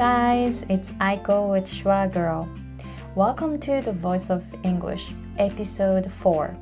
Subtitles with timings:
[0.00, 2.48] guys, it's Aiko with Schwa Girl.
[3.14, 6.56] Welcome to the Voice of English, episode 4.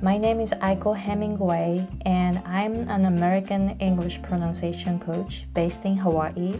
[0.00, 6.54] My name is Aiko Hemingway, and I'm an American English pronunciation coach based in Hawaii.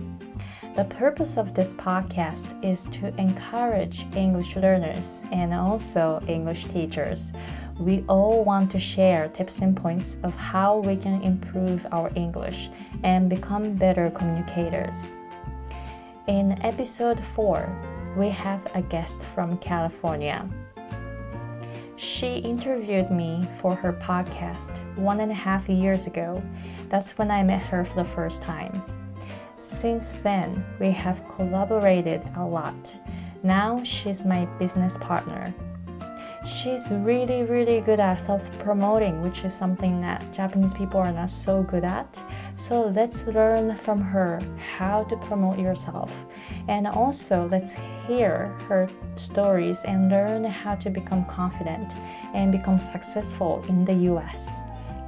[0.77, 7.33] The purpose of this podcast is to encourage English learners and also English teachers.
[7.79, 12.69] We all want to share tips and points of how we can improve our English
[13.03, 15.15] and become better communicators.
[16.27, 20.49] In episode 4, we have a guest from California.
[21.97, 26.43] She interviewed me for her podcast one and a half years ago.
[26.89, 28.83] That's when I met her for the first time.
[29.59, 32.99] Since then, we have collaborated a lot.
[33.43, 35.53] Now she's my business partner.
[36.45, 41.31] She's really, really good at self promoting, which is something that Japanese people are not
[41.31, 42.23] so good at.
[42.57, 44.41] So let's learn from her
[44.77, 46.13] how to promote yourself.
[46.69, 47.73] And also, let's
[48.07, 51.91] hear her stories and learn how to become confident
[52.35, 54.47] and become successful in the US.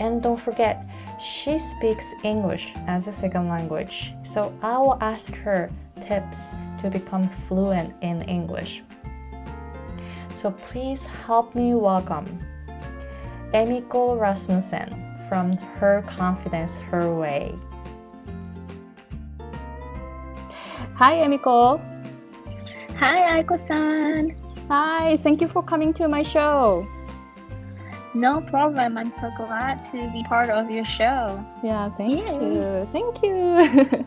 [0.00, 0.88] And don't forget,
[1.22, 4.14] she speaks English as a second language.
[4.22, 5.70] So I will ask her
[6.06, 8.82] tips to become fluent in English.
[10.47, 12.39] So please help me welcome
[13.52, 14.94] Emiko Rasmussen
[15.28, 17.53] from Her Confidence Her Way.
[20.94, 21.83] Hi, Emiko.
[22.94, 24.36] Hi, Aiko-san.
[24.69, 26.86] Hi, thank you for coming to my show.
[28.14, 28.98] No problem.
[28.98, 31.44] I'm so glad to be part of your show.
[31.64, 32.55] Yeah, thank Yay.
[32.55, 32.86] you.
[32.94, 34.06] Thank you.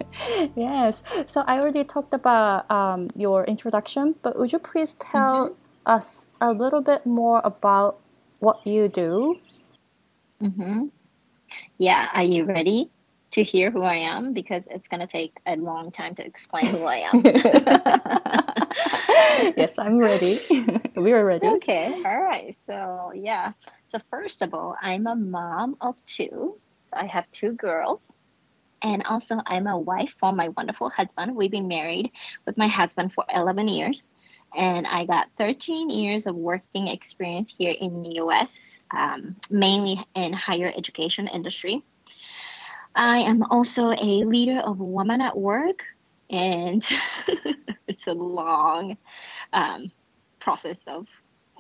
[0.55, 1.03] yes.
[1.27, 5.68] So I already talked about um, your introduction, but would you please tell mm-hmm.
[5.89, 7.99] Us a little bit more about
[8.39, 9.37] what you do?
[10.41, 10.85] Mm-hmm.
[11.77, 12.07] Yeah.
[12.13, 12.89] Are you ready?
[13.31, 16.65] to hear who I am because it's going to take a long time to explain
[16.65, 17.21] who I am.
[19.57, 20.39] yes, I'm ready.
[20.95, 21.47] we are ready.
[21.47, 22.01] Okay.
[22.05, 22.57] All right.
[22.65, 23.53] So, yeah.
[23.91, 26.57] So, first of all, I'm a mom of two.
[26.91, 27.99] I have two girls.
[28.81, 31.35] And also, I'm a wife for my wonderful husband.
[31.35, 32.11] We've been married
[32.45, 34.03] with my husband for 11 years.
[34.55, 38.51] And I got 13 years of working experience here in the US,
[38.91, 41.83] um, mainly in higher education industry.
[42.95, 45.83] I am also a leader of Women at Work,
[46.29, 46.83] and
[47.87, 48.97] it's a long
[49.53, 49.91] um,
[50.39, 51.05] process of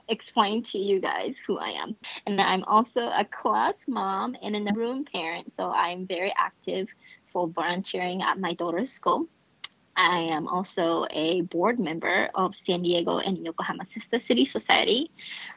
[0.09, 1.95] explaining to you guys who I am.
[2.25, 6.87] And I'm also a class mom and a room parent, so I'm very active
[7.31, 9.27] for volunteering at my daughter's school.
[9.99, 15.11] I am also a board member of San Diego and Yokohama Sister City Society.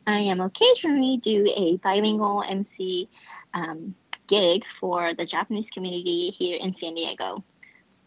[0.04, 3.08] I am occasionally do a bilingual MC
[3.54, 3.94] um,
[4.26, 7.44] gig for the Japanese community here in San Diego.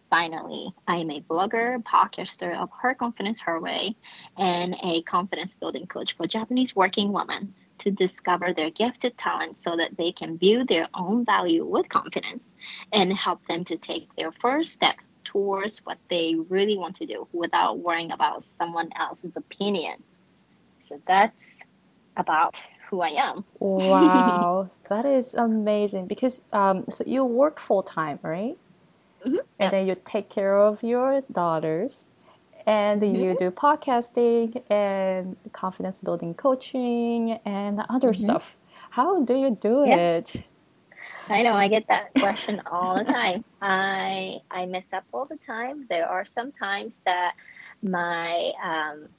[0.10, 3.96] Finally, I am a blogger, podcaster of Her Confidence Her Way,
[4.38, 9.78] and a confidence building coach for Japanese working women to discover their gifted talents so
[9.78, 12.44] that they can view their own value with confidence
[12.92, 14.98] and help them to take their first step
[15.36, 20.02] towards what they really want to do without worrying about someone else's opinion.
[20.88, 21.36] So that's
[22.16, 22.56] about
[22.88, 23.44] who I am.
[23.60, 28.58] wow, that is amazing because um, so you work full time, right?
[29.26, 29.36] Mm-hmm.
[29.36, 29.70] And yeah.
[29.72, 32.08] then you take care of your daughters,
[32.66, 33.16] and mm-hmm.
[33.22, 38.24] you do podcasting and confidence building coaching and other mm-hmm.
[38.24, 38.56] stuff.
[38.92, 40.20] How do you do yeah.
[40.20, 40.44] it?
[41.28, 43.44] I know I get that question all the time.
[43.62, 45.88] I I mess up all the time.
[45.90, 47.34] There are some times that
[47.82, 49.10] my um,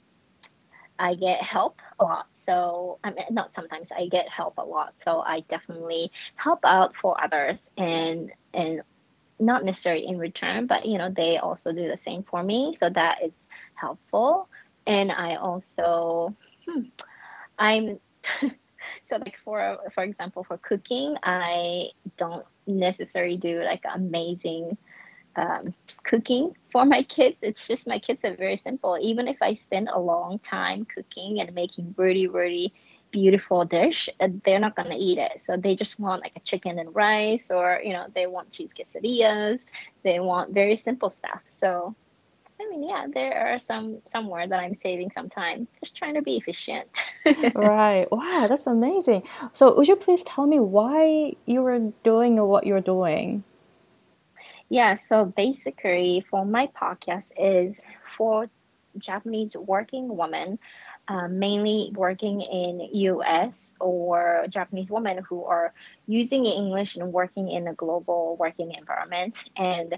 [0.99, 2.27] I get help a lot.
[2.45, 4.93] So I mean, not sometimes I get help a lot.
[5.03, 8.81] So I definitely help out for others and and
[9.39, 12.77] not necessarily in return, but you know they also do the same for me.
[12.79, 13.31] So that is
[13.75, 14.49] helpful.
[14.85, 16.33] And I also
[16.65, 16.81] hmm,
[17.59, 17.99] I'm
[19.09, 21.87] so like for for example for cooking, I
[22.17, 24.77] don't necessarily do like amazing
[25.37, 25.73] um,
[26.03, 27.37] cooking for my kids.
[27.41, 28.97] It's just my kids are very simple.
[28.99, 32.73] Even if I spend a long time cooking and making really, really
[33.11, 35.41] beautiful dish, uh, they're not gonna eat it.
[35.45, 38.69] So they just want like a chicken and rice, or you know, they want cheese
[38.77, 39.59] quesadillas.
[40.03, 41.41] They want very simple stuff.
[41.61, 41.95] So,
[42.59, 46.23] I mean, yeah, there are some somewhere that I'm saving some time, just trying to
[46.23, 46.87] be efficient.
[47.55, 48.07] right.
[48.11, 49.23] Wow, that's amazing.
[49.53, 53.43] So, would you please tell me why you were doing what you're doing?
[54.69, 57.75] Yeah, so basically, for my podcast is
[58.17, 58.49] for
[58.97, 60.59] Japanese working women,
[61.07, 63.73] uh, mainly working in U.S.
[63.79, 65.73] or Japanese women who are
[66.07, 69.35] using English and working in a global working environment.
[69.55, 69.97] And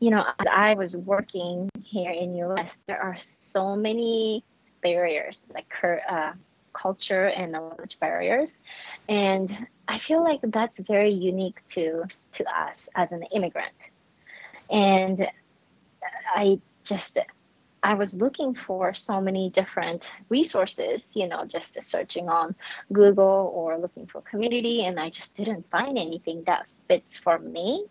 [0.00, 4.44] you know, as I was working here in US, there are so many
[4.82, 6.32] barriers, like uh,
[6.72, 8.54] culture and language barriers,
[9.08, 12.04] and I feel like that's very unique to
[12.34, 13.74] to us as an immigrant.
[14.70, 15.26] And
[16.34, 17.18] I just
[17.82, 22.54] I was looking for so many different resources, you know, just searching on
[22.92, 27.86] Google or looking for community, and I just didn't find anything that fits for me.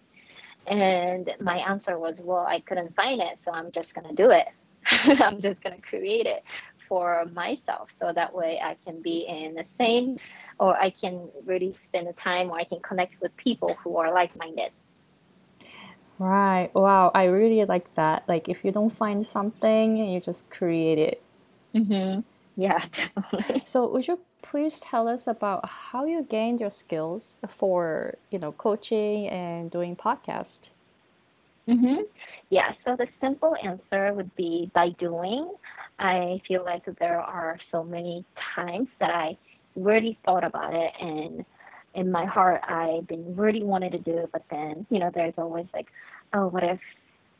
[0.67, 4.31] And my answer was, well, I couldn't find it, so I'm just going to do
[4.31, 4.47] it.
[5.21, 6.43] I'm just going to create it
[6.87, 10.17] for myself so that way I can be in the same
[10.59, 14.13] or I can really spend the time or I can connect with people who are
[14.13, 14.71] like minded.
[16.19, 16.69] Right.
[16.73, 17.11] Wow.
[17.13, 18.23] I really like that.
[18.27, 21.21] Like, if you don't find something, you just create it.
[21.75, 22.21] Mm-hmm.
[22.57, 23.63] Yeah, definitely.
[23.65, 28.51] So, would you please tell us about how you gained your skills for, you know,
[28.51, 30.71] coaching and doing podcast?
[31.68, 32.04] Mm-hmm.
[32.50, 32.71] Yeah.
[32.86, 35.54] So the simple answer would be by doing.
[36.00, 38.25] I feel like there are so many
[38.56, 39.38] times that I
[39.75, 41.45] really thought about it and
[41.94, 45.33] in my heart I've been really wanted to do it, but then, you know, there's
[45.38, 45.88] always like,
[46.33, 46.80] oh, what if,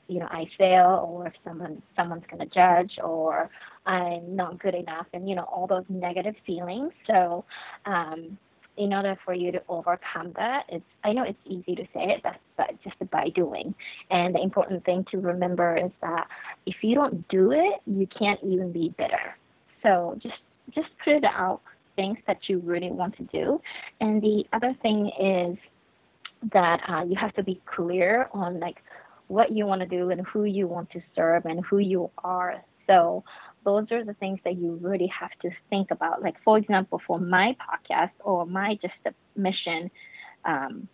[0.08, 3.50] you know, I fail or if someone someone's gonna judge or
[3.86, 6.92] I'm not good enough and, you know, all those negative feelings.
[7.08, 7.46] So
[7.86, 8.38] um
[8.78, 12.22] in order for you to overcome that, it's I know it's easy to say it,
[12.24, 13.74] but, but just by doing.
[14.12, 16.28] And the important thing to remember is that
[16.66, 19.36] if you don't do it, you can't even be better.
[19.84, 20.36] So just
[20.74, 21.62] just put out
[21.96, 23.60] things that you really want to do.
[24.00, 25.58] And the other thing is
[26.54, 28.78] that uh, you have to be clear on like
[29.28, 32.64] what you want to do and who you want to serve and who you are.
[32.88, 33.24] So
[33.66, 36.22] those are the things that you really have to think about.
[36.22, 39.92] Like for example, for my podcast or my just a mission.
[40.46, 40.88] Um,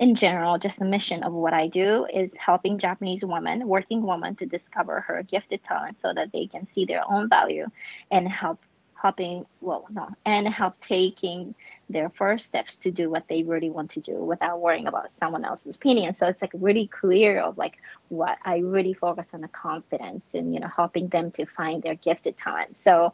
[0.00, 4.36] in general, just the mission of what I do is helping Japanese women, working women,
[4.36, 7.66] to discover her gifted talent so that they can see their own value
[8.12, 8.60] and help
[9.00, 11.54] helping well no and help taking
[11.88, 15.44] their first steps to do what they really want to do without worrying about someone
[15.44, 16.14] else's opinion.
[16.14, 17.76] So it's like really clear of like
[18.08, 21.94] what i really focus on the confidence and you know helping them to find their
[21.94, 22.76] gifted talent.
[22.82, 23.12] So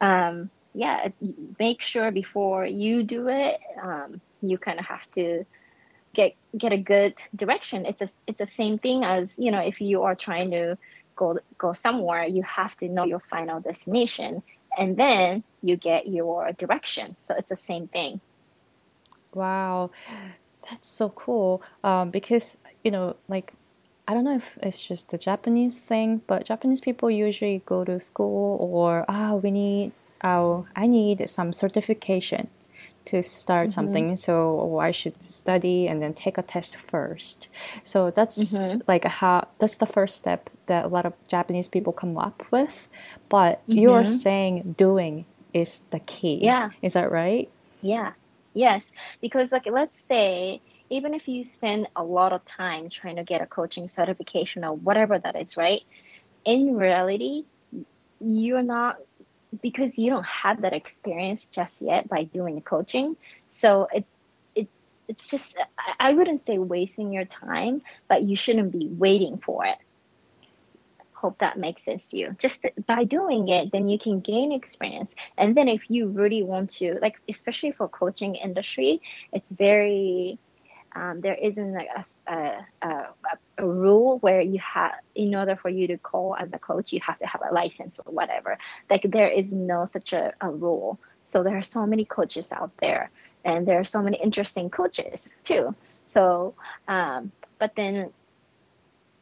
[0.00, 1.08] um yeah
[1.58, 5.44] make sure before you do it um you kind of have to
[6.14, 7.84] get get a good direction.
[7.84, 10.78] It's a it's the same thing as you know if you are trying to
[11.16, 14.42] go go somewhere you have to know your final destination
[14.76, 17.16] and then you get your direction.
[17.26, 18.20] So it's the same thing.
[19.34, 19.90] Wow,
[20.68, 21.62] that's so cool.
[21.84, 23.52] Um, because you know, like
[24.08, 27.98] I don't know if it's just the Japanese thing, but Japanese people usually go to
[28.00, 29.92] school or ah, we need
[30.22, 32.48] oh, I need some certification
[33.06, 33.74] to start mm-hmm.
[33.74, 37.48] something so i should study and then take a test first.
[37.84, 38.80] So that's mm-hmm.
[38.86, 42.88] like how that's the first step that a lot of japanese people come up with.
[43.28, 43.78] But mm-hmm.
[43.78, 45.24] you're saying doing
[45.54, 46.38] is the key.
[46.42, 46.70] Yeah.
[46.82, 47.48] Is that right?
[47.80, 48.12] Yeah.
[48.54, 48.84] Yes.
[49.20, 50.60] Because like let's say
[50.90, 54.74] even if you spend a lot of time trying to get a coaching certification or
[54.74, 55.82] whatever that is right?
[56.44, 57.44] In reality
[58.20, 58.98] you're not
[59.62, 63.16] because you don't have that experience just yet by doing the coaching.
[63.60, 64.04] So it
[64.54, 64.68] it
[65.08, 65.54] it's just
[65.98, 69.78] I wouldn't say wasting your time, but you shouldn't be waiting for it.
[71.12, 72.36] Hope that makes sense to you.
[72.38, 75.10] Just by doing it, then you can gain experience.
[75.38, 79.00] And then if you really want to, like especially for coaching industry,
[79.32, 80.38] it's very
[80.94, 82.52] um, there isn't like a, a,
[82.82, 82.88] a,
[83.58, 87.00] a, rule where you have in order for you to call as a coach you
[87.00, 88.58] have to have a license or whatever.
[88.90, 90.98] Like there is no such a, a rule.
[91.24, 93.10] So there are so many coaches out there
[93.44, 95.74] and there are so many interesting coaches too.
[96.08, 96.54] So
[96.88, 98.10] um, but then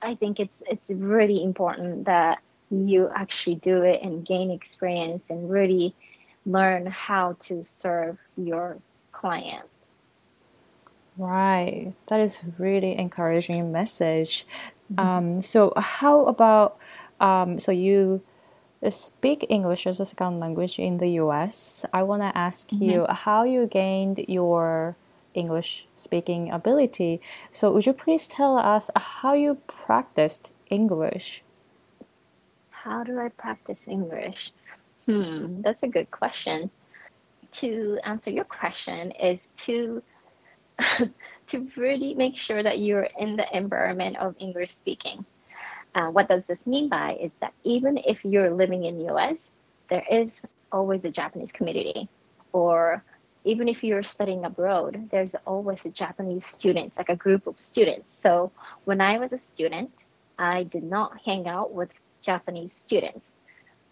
[0.03, 5.51] i think it's it's really important that you actually do it and gain experience and
[5.51, 5.95] really
[6.47, 8.79] learn how to serve your
[9.13, 9.67] client
[11.17, 11.93] Right.
[12.09, 14.47] That is really encouraging message.
[14.93, 15.01] Mm-hmm.
[15.01, 16.77] Um, so how about
[17.21, 18.23] um, so you
[18.91, 21.85] speak English as a second language in the US.
[21.93, 22.83] I want to ask mm-hmm.
[22.83, 24.97] you how you gained your
[25.33, 27.21] English speaking ability.
[27.51, 31.43] So would you please tell us how you practiced English?
[32.71, 34.53] How do I practice English?
[35.07, 36.71] Hmm, that's a good question.
[37.53, 40.03] To answer your question is to
[41.49, 45.25] to really make sure that you're in the environment of English speaking.
[45.95, 49.51] Uh, what does this mean by is that even if you're living in the US,
[49.89, 50.41] there is
[50.73, 52.09] always a Japanese community,
[52.53, 53.03] or
[53.45, 58.17] even if you're studying abroad, there's always a Japanese students, like a group of students.
[58.17, 58.51] So
[58.85, 59.93] when I was a student,
[60.39, 61.91] I did not hang out with
[62.23, 63.31] Japanese students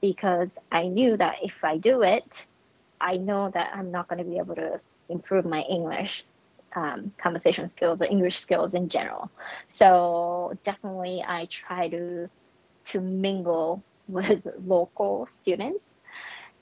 [0.01, 2.47] because I knew that if I do it,
[3.01, 6.25] I know that I'm not going to be able to improve my English
[6.75, 9.31] um, conversation skills or English skills in general.
[9.69, 12.29] So definitely, I try to
[12.85, 15.85] to mingle with local students,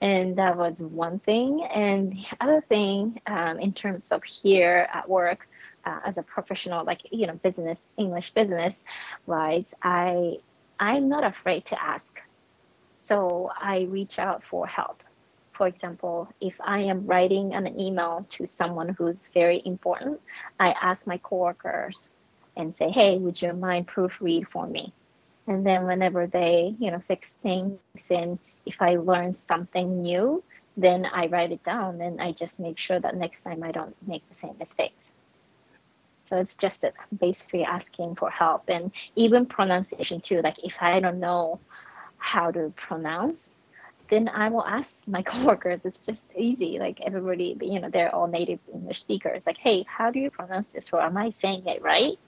[0.01, 1.65] and that was one thing.
[1.65, 5.49] And the other thing, um, in terms of here at work,
[5.85, 8.85] uh, as a professional, like you know, business English business
[9.27, 10.39] wise, I
[10.79, 12.19] I'm not afraid to ask.
[13.03, 15.03] So I reach out for help.
[15.61, 20.19] For example, if I am writing an email to someone who's very important,
[20.59, 22.09] I ask my coworkers
[22.57, 24.95] and say, "Hey, would you mind proofread for me?"
[25.47, 30.43] And then whenever they, you know, fix things and if I learn something new,
[30.79, 33.95] then I write it down and I just make sure that next time I don't
[34.09, 35.13] make the same mistakes.
[36.25, 40.41] So it's just basically asking for help and even pronunciation too.
[40.41, 41.61] Like if I don't know
[42.17, 43.55] how to pronounce,
[44.11, 45.85] then I will ask my coworkers.
[45.85, 46.79] It's just easy.
[46.79, 49.47] Like everybody, you know, they're all native English speakers.
[49.47, 50.93] Like, hey, how do you pronounce this?
[50.93, 52.19] Or am I saying it right?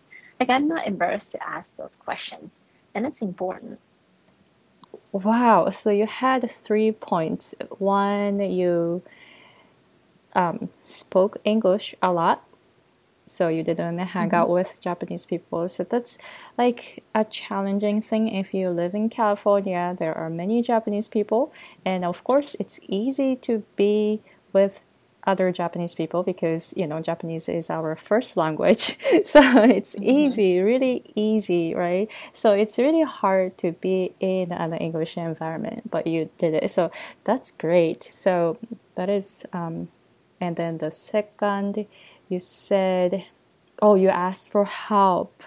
[0.41, 2.51] Like I'm not embarrassed to ask those questions,
[2.95, 3.79] and it's important.
[5.13, 5.69] Wow.
[5.71, 7.55] So you had three points.
[7.79, 9.03] One, you
[10.35, 12.43] um, spoke English a lot
[13.27, 14.35] so you didn't hang mm-hmm.
[14.35, 15.69] out with Japanese people.
[15.69, 16.19] So that's
[16.59, 19.97] like a challenging thing if you live in California.
[19.99, 21.53] There are many Japanese people,
[21.85, 24.21] and of course, it's easy to be
[24.53, 24.83] with
[25.25, 30.11] other Japanese people because you know Japanese is our first language, so it's mm-hmm.
[30.11, 32.11] easy, really easy, right?
[32.33, 36.91] So it's really hard to be in an English environment, but you did it, so
[37.25, 38.03] that's great.
[38.03, 38.59] So
[38.97, 39.89] that is, um,
[40.41, 41.87] and then the second
[42.33, 43.27] you said,
[43.81, 45.43] oh, you asked for help.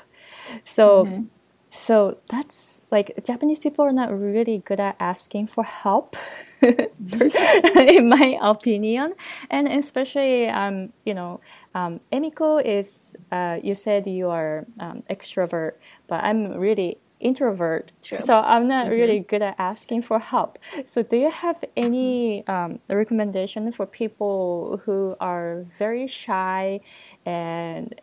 [0.63, 1.23] So, mm-hmm.
[1.69, 6.15] so that's like Japanese people are not really good at asking for help,
[6.61, 9.13] in my opinion,
[9.49, 11.41] and especially um, you know,
[11.73, 15.73] um, Emiko is uh, you said you are um, extrovert,
[16.07, 17.91] but I'm really introvert.
[18.03, 18.19] True.
[18.19, 18.95] So I'm not mm-hmm.
[18.95, 20.59] really good at asking for help.
[20.85, 26.81] So do you have any um, recommendation for people who are very shy
[27.25, 27.99] and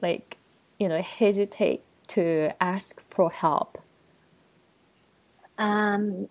[0.00, 0.38] like
[0.78, 3.78] you know hesitate to ask for help?
[5.58, 6.28] Um,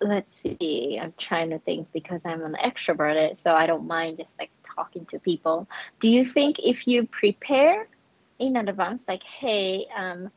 [0.00, 0.98] let's see.
[1.00, 5.06] I'm trying to think because I'm an extroverted, so I don't mind just like talking
[5.06, 5.68] to people.
[6.00, 7.86] Do you think if you prepare
[8.38, 10.30] in advance, like, hey, um,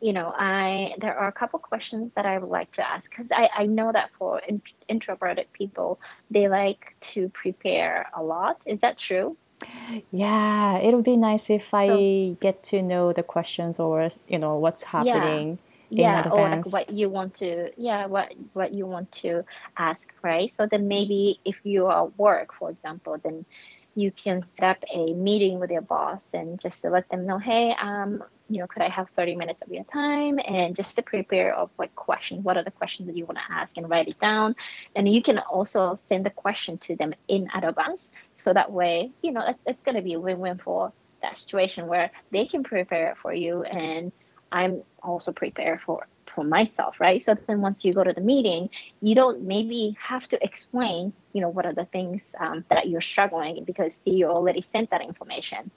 [0.00, 3.26] you know, I there are a couple questions that I would like to ask because
[3.30, 8.60] I, I know that for in, introverted people, they like to prepare a lot.
[8.66, 9.36] Is that true?
[10.10, 14.38] Yeah, it would be nice if I so, get to know the questions or you
[14.38, 15.58] know what's happening.
[15.58, 15.58] Yeah,
[15.90, 19.44] yeah or like what you want to yeah what what you want to
[19.76, 23.44] ask right so then maybe if you are work for example then
[23.96, 27.38] you can set up a meeting with your boss and just to let them know
[27.38, 30.40] hey um you know, could I have 30 minutes of your time?
[30.46, 33.54] And just to prepare of what questions, what are the questions that you want to
[33.54, 34.56] ask and write it down.
[34.96, 38.02] And you can also send the question to them in advance.
[38.34, 40.92] So that way, you know, it's, it's going to be a win-win for
[41.22, 44.10] that situation where they can prepare it for you and
[44.52, 47.24] I'm also prepared for for myself, right?
[47.24, 51.40] So then once you go to the meeting, you don't maybe have to explain, you
[51.40, 55.72] know, what are the things um, that you're struggling because you already sent that information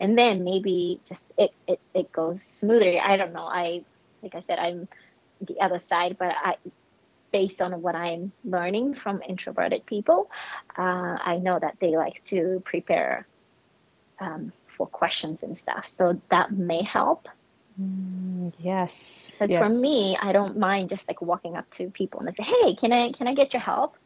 [0.00, 3.00] and then maybe just it, it, it goes smoother.
[3.02, 3.46] I don't know.
[3.46, 3.84] I
[4.22, 4.88] like I said, I'm
[5.40, 6.56] the other side, but I
[7.32, 10.30] based on what I'm learning from introverted people,
[10.78, 13.26] uh, I know that they like to prepare
[14.20, 15.86] um, for questions and stuff.
[15.98, 17.28] So that may help.
[17.80, 19.36] Mm, yes.
[19.38, 19.62] But yes.
[19.62, 22.74] for me, I don't mind just like walking up to people and I say, "Hey,
[22.74, 23.96] can I can I get your help?"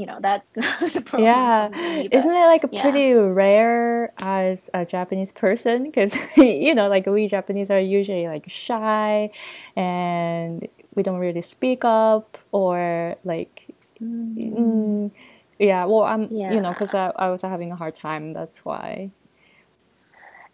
[0.00, 1.28] You know that's not a problem.
[1.28, 2.82] Yeah, me, isn't it like a yeah.
[2.82, 5.84] pretty rare as a Japanese person?
[5.84, 9.30] Because you know, like we Japanese are usually like shy,
[9.76, 13.74] and we don't really speak up or like.
[14.02, 14.56] Mm.
[14.56, 15.10] Mm,
[15.58, 16.52] yeah, well, I'm, yeah.
[16.52, 18.32] you know, because I, I was having a hard time.
[18.32, 19.10] That's why.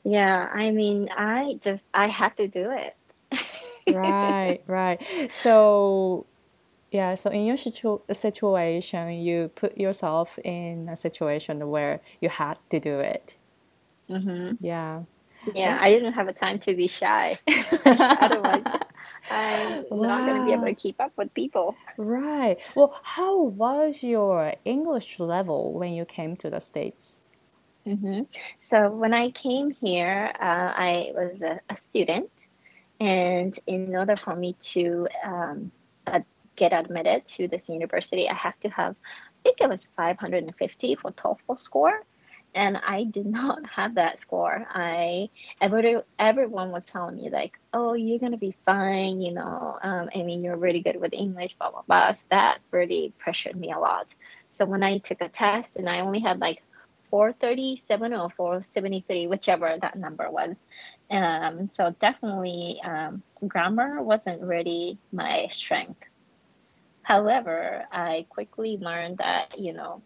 [0.02, 2.96] Yeah, I mean, I just I had to do it.
[3.94, 5.00] right, right.
[5.32, 6.26] So
[6.90, 12.58] yeah, so in your situ- situation, you put yourself in a situation where you had
[12.70, 13.36] to do it.
[14.08, 14.64] Mm-hmm.
[14.64, 15.02] Yeah.
[15.54, 15.86] Yeah, That's...
[15.86, 17.38] I didn't have a time to be shy.
[17.84, 18.64] Otherwise,
[19.30, 20.08] I'm wow.
[20.08, 21.76] not going to be able to keep up with people.
[21.96, 22.58] Right.
[22.74, 27.20] Well, how was your English level when you came to the States?
[27.86, 28.22] Mm-hmm.
[28.70, 32.30] So when I came here, uh, I was a, a student
[32.98, 35.70] And in order for me to um,
[36.56, 41.12] get admitted to this university, I have to have, I think it was 550 for
[41.12, 42.02] TOEFL score
[42.56, 44.66] and I did not have that score.
[44.70, 45.28] I
[45.60, 49.78] every, everyone was telling me like, "Oh, you're gonna be fine," you know.
[49.82, 52.12] Um, I mean, you're really good with English, blah blah blah.
[52.12, 54.12] So that really pressured me a lot.
[54.56, 56.62] So when I took a test and I only had like
[57.10, 60.56] 437 or 473, whichever that number was.
[61.10, 66.02] Um, so definitely um, grammar wasn't really my strength.
[67.06, 70.02] However, I quickly learned that you know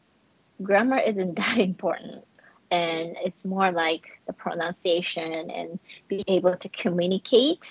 [0.63, 2.27] grammar isn't that important
[2.71, 5.79] and it's more like the pronunciation and
[6.09, 7.65] being able to communicate.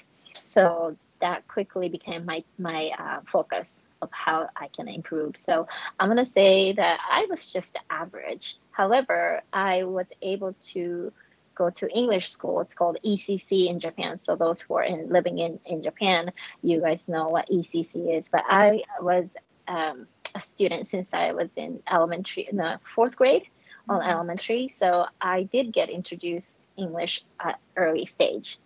[0.53, 3.67] So that quickly became my my uh, focus
[4.01, 5.36] of how I can improve.
[5.45, 5.67] So
[6.00, 8.55] I'm gonna say that I was just average.
[8.71, 11.13] However, I was able to
[11.59, 12.61] go to English school.
[12.61, 14.19] It's called ECC in Japan.
[14.23, 16.31] So those who are in, living in, in Japan,
[16.63, 18.23] you guys know what ECC is.
[18.31, 19.25] But I was
[19.67, 23.43] um, a student since I was in elementary, in the fourth grade
[23.87, 24.09] on mm-hmm.
[24.09, 24.73] elementary.
[24.79, 28.57] So I did get introduced English at early stage.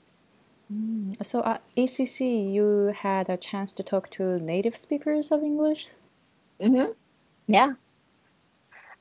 [0.72, 1.24] Mm.
[1.26, 5.90] So at ECC, you had a chance to talk to native speakers of English.
[6.62, 6.92] Mm-hmm.
[7.48, 7.74] Yeah.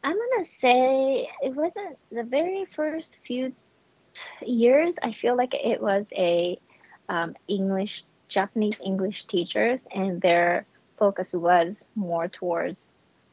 [0.05, 3.53] I'm gonna say it wasn't the very first few
[4.45, 4.95] years.
[5.03, 6.59] I feel like it was a
[7.09, 10.67] um, English, Japanese English teachers, and their
[10.99, 12.81] focus was more towards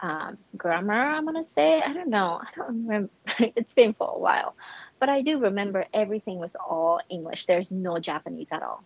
[0.01, 1.81] um, grammar, I'm going to say.
[1.81, 2.41] I don't know.
[2.41, 3.11] I don't remember.
[3.39, 4.55] it's been for a while.
[4.99, 7.45] But I do remember everything was all English.
[7.45, 8.83] There's no Japanese at all.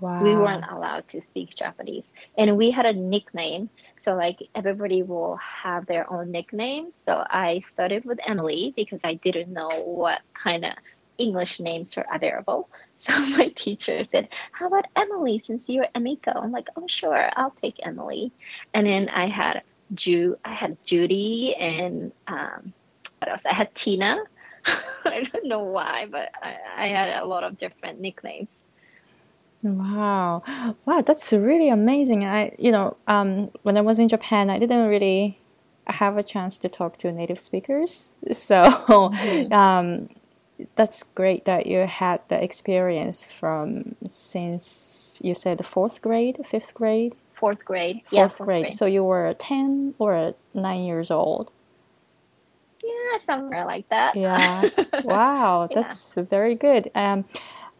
[0.00, 0.22] Wow.
[0.22, 2.04] We weren't allowed to speak Japanese.
[2.36, 3.70] And we had a nickname.
[4.04, 6.92] So, like, everybody will have their own nickname.
[7.06, 10.72] So, I started with Emily because I didn't know what kind of
[11.18, 12.68] English names were available.
[13.06, 16.34] So, my teacher said, How about Emily since you're Emiko?
[16.34, 18.32] I'm like, Oh, sure, I'll take Emily.
[18.72, 19.62] And then I had
[19.94, 22.72] Ju I had Judy and um,
[23.18, 23.42] what else?
[23.48, 24.18] I had Tina.
[25.04, 28.48] I don't know why, but I, I had a lot of different nicknames.
[29.62, 30.42] Wow,
[30.84, 32.24] wow, that's really amazing.
[32.24, 35.38] I, you know, um, when I was in Japan, I didn't really
[35.86, 39.52] have a chance to talk to native speakers, so mm-hmm.
[39.52, 40.08] um,
[40.74, 47.16] that's great that you had the experience from since you said fourth grade, fifth grade
[47.36, 48.02] fourth grade.
[48.04, 48.64] Fourth, yeah, fourth grade.
[48.64, 48.74] grade.
[48.74, 51.52] So you were 10 or 9 years old?
[52.82, 54.16] Yeah, somewhere like that.
[54.16, 54.68] Yeah.
[55.04, 56.22] wow, that's yeah.
[56.24, 56.90] very good.
[56.94, 57.24] Um,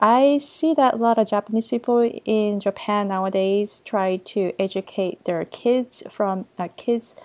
[0.01, 5.45] I see that a lot of Japanese people in Japan nowadays try to educate their
[5.47, 7.17] kids from uh, kids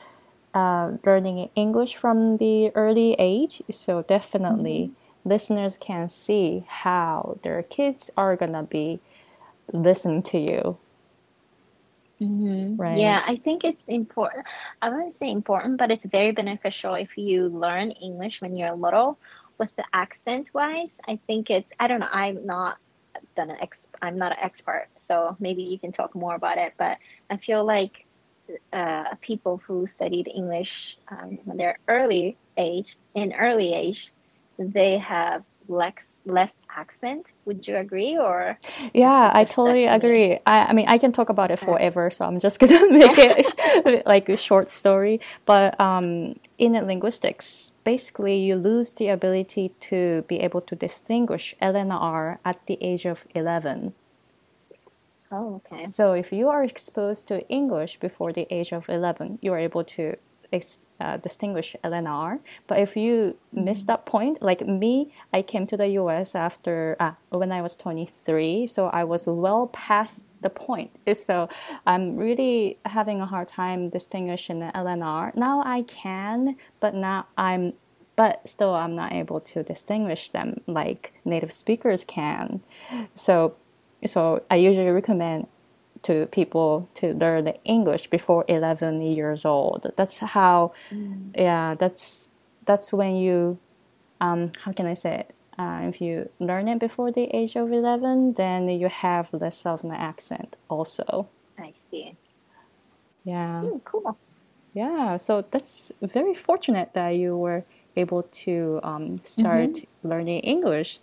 [0.53, 3.61] uh, learning English from the early age.
[3.69, 5.00] So definitely, mm-hmm.
[5.23, 8.99] Listeners can see how their kids are gonna be
[9.73, 10.77] listening to you
[12.21, 12.79] Mm-hmm.
[12.79, 12.97] Right.
[12.99, 14.45] Yeah, I think it's important.
[14.81, 19.17] I wouldn't say important, but it's very beneficial if you learn English when you're little
[19.57, 20.89] with the accent wise.
[21.07, 22.77] I think it's, I don't know, I'm not
[23.35, 26.73] done an ex, I'm not an expert, so maybe you can talk more about it,
[26.77, 26.97] but
[27.29, 28.05] I feel like
[28.71, 34.11] uh, people who studied English um, when they're early age, in early age,
[34.61, 35.93] they have less
[36.25, 37.31] less accent.
[37.45, 38.57] Would you agree or?
[38.93, 40.39] Yeah, I totally agree.
[40.45, 44.05] I, I mean, I can talk about it forever, so I'm just gonna make it
[44.13, 45.19] like a short story.
[45.45, 51.75] But um, in linguistics, basically, you lose the ability to be able to distinguish L
[51.75, 53.93] and R at the age of 11.
[55.33, 55.85] Oh, okay.
[55.85, 59.85] So if you are exposed to English before the age of 11, you are able
[59.85, 60.17] to
[60.99, 62.39] uh, distinguish LNR.
[62.67, 63.87] But if you miss mm-hmm.
[63.87, 68.67] that point, like me, I came to the US after uh, when I was 23,
[68.67, 70.91] so I was well past the point.
[71.15, 71.49] So
[71.85, 75.35] I'm really having a hard time distinguishing the LNR.
[75.35, 77.73] Now I can, but now I'm
[78.15, 82.61] but still I'm not able to distinguish them like native speakers can.
[83.15, 83.55] So
[84.05, 85.47] so I usually recommend
[86.03, 89.91] to people to learn the English before 11 years old.
[89.95, 91.31] That's how, mm.
[91.35, 92.27] yeah, that's
[92.65, 93.57] that's when you,
[94.19, 95.35] um, how can I say it?
[95.57, 99.83] Uh, if you learn it before the age of 11, then you have less of
[99.83, 101.27] an accent also.
[101.59, 102.15] I see.
[103.23, 103.61] Yeah.
[103.63, 104.17] Mm, cool.
[104.73, 110.07] Yeah, so that's very fortunate that you were able to um, start mm-hmm.
[110.07, 110.99] learning English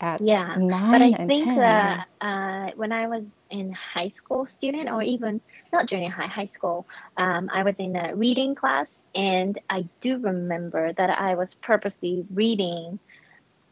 [0.00, 0.54] at yeah.
[0.56, 1.56] nine but I and think 10.
[1.56, 5.40] that uh, when I was in high school student or even
[5.72, 10.18] not junior high, high school, um, I was in a reading class and I do
[10.18, 12.98] remember that I was purposely reading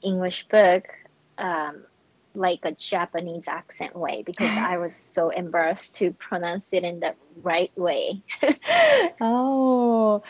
[0.02, 0.84] English book
[1.38, 1.84] um,
[2.34, 7.14] like a Japanese accent way because I was so embarrassed to pronounce it in the
[7.42, 8.22] right way.
[9.20, 10.22] oh,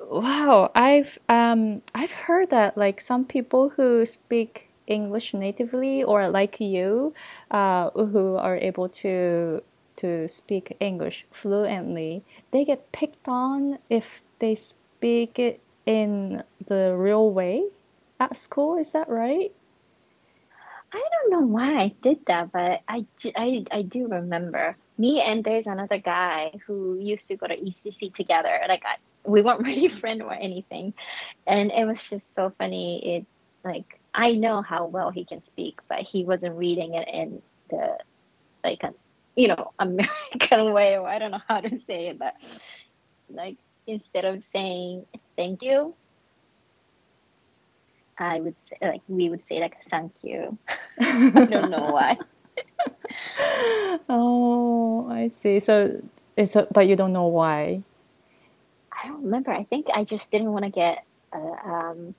[0.00, 0.70] wow!
[0.74, 7.14] I've um I've heard that like some people who speak English natively or like you,
[7.50, 9.62] uh, who are able to
[9.96, 17.30] to speak English fluently, they get picked on if they speak it in the real
[17.30, 17.64] way
[18.20, 18.76] at school.
[18.76, 19.52] Is that right?
[20.92, 25.44] I don't know why I did that, but I, I, I do remember me and
[25.44, 28.60] there's another guy who used to go to ECC together.
[28.68, 30.94] Like I, we weren't really friends or anything,
[31.46, 33.16] and it was just so funny.
[33.16, 33.26] It
[33.64, 37.98] like I know how well he can speak, but he wasn't reading it in the
[38.64, 38.94] like a
[39.36, 42.34] you know American way, or I don't know how to say it, but
[43.30, 45.04] like instead of saying
[45.36, 45.94] thank you,
[48.18, 50.56] I would say, like we would say like thank you.
[50.98, 52.16] I don't know why.
[54.08, 55.60] oh, I see.
[55.60, 56.00] So
[56.38, 57.82] it's a, but you don't know why.
[58.90, 59.50] I don't remember.
[59.52, 62.14] I think I just didn't want to get a, um,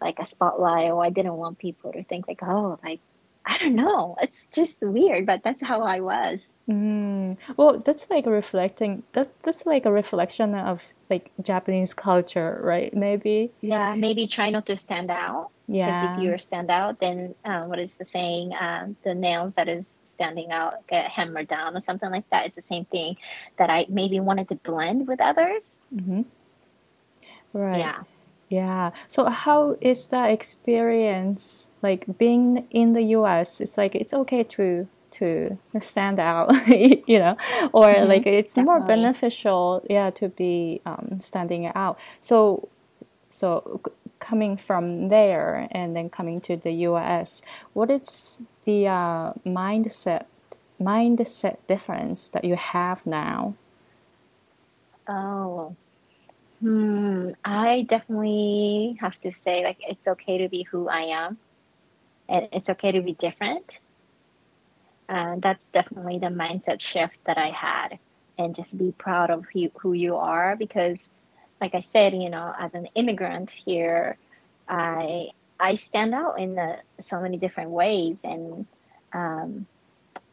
[0.00, 3.00] like a spotlight, or I didn't want people to think like, oh, like
[3.44, 4.16] I don't know.
[4.20, 6.40] It's just weird, but that's how I was.
[6.68, 7.36] Mm.
[7.56, 9.04] Well, that's like a reflecting.
[9.12, 12.92] That's that's like a reflection of like Japanese culture, right?
[12.92, 13.52] Maybe.
[13.60, 15.50] Yeah, maybe try not to stand out.
[15.68, 16.16] Yeah.
[16.16, 18.52] if you stand out, then um, what is the saying?
[18.58, 22.46] Um, the nails that is standing out get hammered down or something like that.
[22.46, 23.16] It's the same thing
[23.58, 25.62] that I maybe wanted to blend with others.
[25.94, 26.22] Mm-hmm.
[27.52, 27.78] Right.
[27.78, 28.02] Yeah.
[28.48, 28.92] Yeah.
[29.08, 33.60] So how is that experience like being in the US?
[33.60, 37.36] It's like it's okay to to stand out, you know,
[37.72, 38.64] or mm-hmm, like it's definitely.
[38.64, 41.98] more beneficial, yeah, to be um, standing out.
[42.20, 42.68] So,
[43.28, 43.80] so
[44.18, 50.26] coming from there and then coming to the U.S., what is the uh, mindset
[50.80, 53.54] mindset difference that you have now?
[55.08, 55.76] Oh,
[56.60, 57.30] hmm.
[57.44, 61.38] I definitely have to say, like, it's okay to be who I am,
[62.28, 63.64] and it's okay to be different
[65.08, 67.98] and that's definitely the mindset shift that I had.
[68.38, 70.98] And just be proud of who, who you are because,
[71.60, 74.18] like I said, you know, as an immigrant here,
[74.68, 78.66] I I stand out in the, so many different ways, and
[79.14, 79.66] um,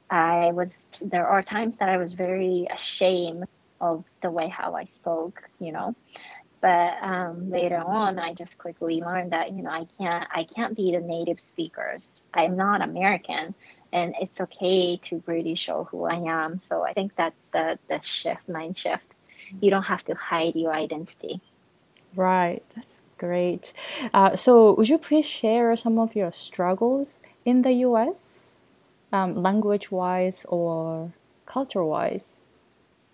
[0.10, 0.70] I was
[1.02, 3.46] there are times that I was very ashamed
[3.84, 5.94] of the way how I spoke, you know.
[6.62, 10.76] But um, later on, I just quickly learned that you know I can't I can't
[10.76, 12.08] be the native speakers.
[12.34, 13.54] I'm not American,
[13.92, 16.62] and it's okay to really show who I am.
[16.70, 19.10] So I think that's the, the shift, mind shift.
[19.60, 21.42] You don't have to hide your identity.
[22.16, 23.74] Right, that's great.
[24.14, 28.62] Uh, so, would you please share some of your struggles in the US,
[29.12, 31.12] um, language wise or
[31.46, 32.40] culture wise?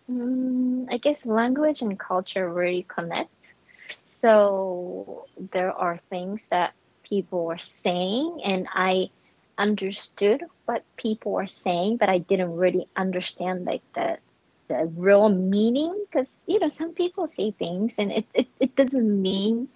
[0.10, 3.32] Mm, I guess language and culture really connect.
[4.22, 9.10] So, there are things that people are saying, and I
[9.58, 14.18] understood what people were saying, but I didn't really understand like the
[14.70, 19.22] the real meaning because you know some people say things and it, it, it doesn't
[19.22, 19.70] mean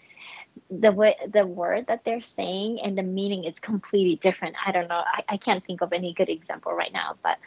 [0.69, 4.56] the way the word that they're saying and the meaning is completely different.
[4.65, 5.04] I don't know.
[5.06, 7.38] I, I can't think of any good example right now, but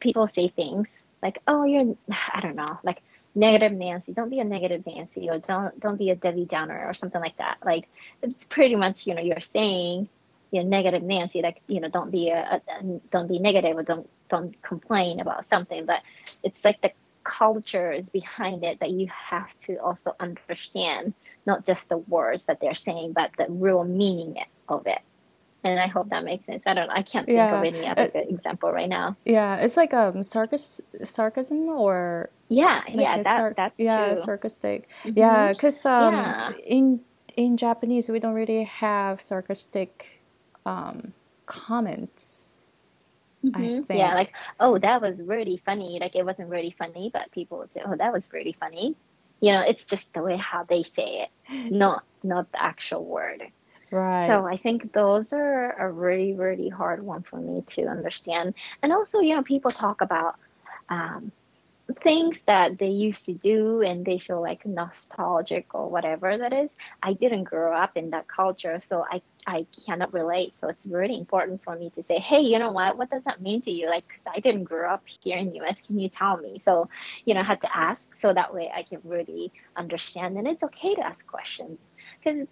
[0.00, 0.88] people say things
[1.22, 1.96] like, "Oh, you're,"
[2.34, 3.02] I don't know, like
[3.34, 4.12] negative Nancy.
[4.12, 7.36] Don't be a negative Nancy, or don't don't be a Debbie Downer, or something like
[7.38, 7.58] that.
[7.64, 7.88] Like
[8.22, 10.08] it's pretty much you know you're saying
[10.50, 13.82] you know, negative Nancy, like you know, don't be a, a don't be negative or
[13.82, 15.84] don't don't complain about something.
[15.86, 16.02] But
[16.42, 16.92] it's like the
[17.24, 21.14] culture is behind it that you have to also understand,
[21.46, 24.36] not just the words that they're saying, but the real meaning
[24.68, 25.00] of it.
[25.64, 26.62] And I hope that makes sense.
[26.66, 26.88] I don't.
[26.88, 27.58] I can't think yeah.
[27.58, 29.16] of any other uh, good example right now.
[29.24, 34.22] Yeah, it's like um sarcas sarcasm or yeah, like yeah, that, sar- that's yeah, true.
[34.22, 34.88] sarcastic.
[35.02, 35.18] Mm-hmm.
[35.18, 36.52] Yeah, because um yeah.
[36.64, 37.00] in
[37.36, 40.18] in Japanese we don't really have sarcastic
[40.66, 41.12] um,
[41.46, 42.56] comments.
[43.44, 43.92] Mm-hmm.
[43.92, 45.98] Yeah, like oh, that was really funny.
[46.00, 48.96] Like it wasn't really funny, but people would say, oh, that was really funny.
[49.40, 53.42] You know, it's just the way how they say it, not not the actual word.
[53.90, 54.26] Right.
[54.26, 58.54] So I think those are a really really hard one for me to understand.
[58.82, 60.36] And also, you know, people talk about
[60.88, 61.32] um,
[62.02, 66.70] things that they used to do and they feel like nostalgic or whatever that is.
[67.02, 70.54] I didn't grow up in that culture so i i cannot relate.
[70.60, 72.96] So it's really important for me to say hey you know what?
[72.98, 73.88] What does that mean to you?
[73.88, 76.60] Like cause i didn't grow up here in us can you tell me?
[76.64, 76.88] So
[77.24, 80.36] you know i had to ask so that way i can really understand.
[80.36, 81.78] And it's okay to ask questions
[82.22, 82.46] because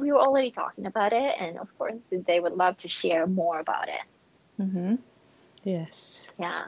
[0.00, 3.58] we were already talking about it and of course they would love to share more
[3.60, 4.94] about it mm-hmm.
[5.64, 6.64] yes yeah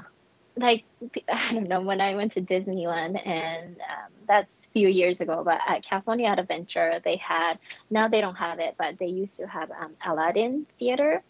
[0.57, 0.85] like
[1.29, 5.43] I don't know when I went to Disneyland and um, that's a few years ago,
[5.45, 7.59] but at California Adventure they had
[7.91, 11.23] now they don't have it, but they used to have um, Aladdin Theater,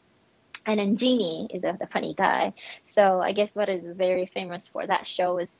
[0.66, 2.52] and then Genie is a, the funny guy.
[2.94, 5.50] So I guess what is very famous for that show is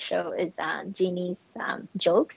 [0.00, 2.36] show is um, Genie's um, jokes.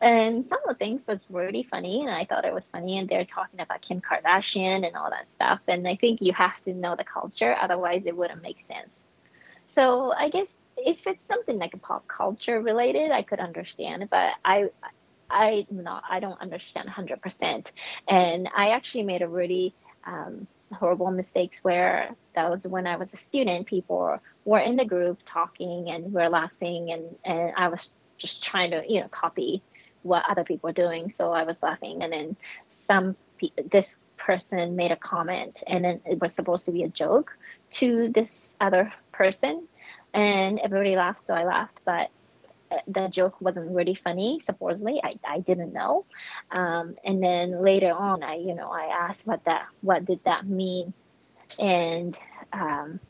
[0.00, 2.98] And some of the things was really funny, and I thought it was funny.
[2.98, 5.60] And they're talking about Kim Kardashian and all that stuff.
[5.68, 8.90] And I think you have to know the culture, otherwise it wouldn't make sense.
[9.74, 14.34] So I guess if it's something like a pop culture related, I could understand, but
[14.44, 14.70] I
[15.30, 17.66] I not I don't understand 100%.
[18.08, 19.74] And I actually made a really
[20.06, 23.66] um, horrible mistakes where that was when I was a student.
[23.66, 28.42] People were in the group talking and we are laughing, and and I was just
[28.42, 29.62] trying to you know copy
[30.02, 31.10] what other people were doing.
[31.10, 32.36] So I was laughing, and then
[32.86, 33.16] some
[33.72, 37.30] this person made a comment, and then it was supposed to be a joke
[37.72, 39.66] to this other person
[40.14, 42.08] and everybody laughed so i laughed but
[42.86, 45.00] the joke wasn't really funny supposedly.
[45.02, 46.06] I, I didn't know.
[46.50, 50.46] Um, and then later on i you know i asked what that what did that
[50.46, 50.92] mean?
[51.58, 52.16] And
[52.52, 53.00] um,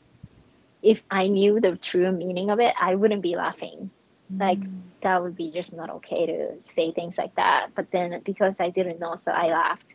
[0.81, 3.91] if i knew the true meaning of it i wouldn't be laughing.
[4.31, 4.39] Mm.
[4.39, 4.59] like
[5.01, 7.67] that would be just not okay to say things like that.
[7.75, 9.87] But then because i didn't know so i laughed.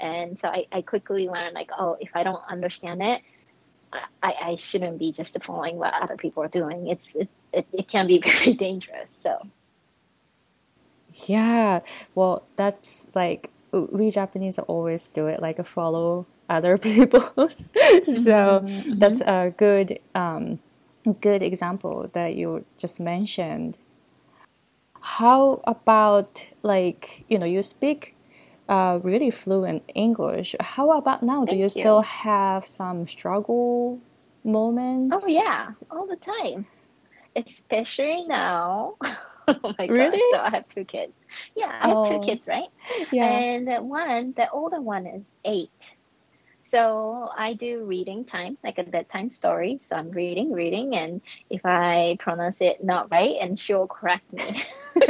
[0.00, 3.22] And so I, I quickly learned like oh if i don't understand it
[3.92, 6.88] I, I shouldn't be just following what other people are doing.
[6.88, 9.08] It's it, it, it can be very dangerous.
[9.22, 9.46] So
[11.26, 11.80] yeah,
[12.14, 17.68] well, that's like we Japanese always do it, like follow other people's.
[18.04, 18.98] so mm-hmm.
[18.98, 20.60] that's a good um,
[21.20, 23.78] good example that you just mentioned.
[25.00, 28.14] How about like you know you speak
[28.70, 30.54] uh, really fluent English.
[30.60, 31.40] How about now?
[31.40, 34.00] Thank Do you, you still have some struggle
[34.44, 35.16] moments?
[35.18, 36.66] Oh yeah, all the time.
[37.34, 38.94] Especially now.
[39.48, 40.10] oh my really?
[40.10, 40.20] gosh!
[40.32, 41.12] So I have two kids.
[41.56, 42.10] Yeah, I have oh.
[42.10, 42.68] two kids, right?
[43.12, 43.26] Yeah.
[43.26, 45.70] And one, the older one is eight.
[46.70, 49.80] So I do reading time, like a bedtime story.
[49.88, 54.62] So I'm reading, reading, and if I pronounce it not right, and she'll correct me.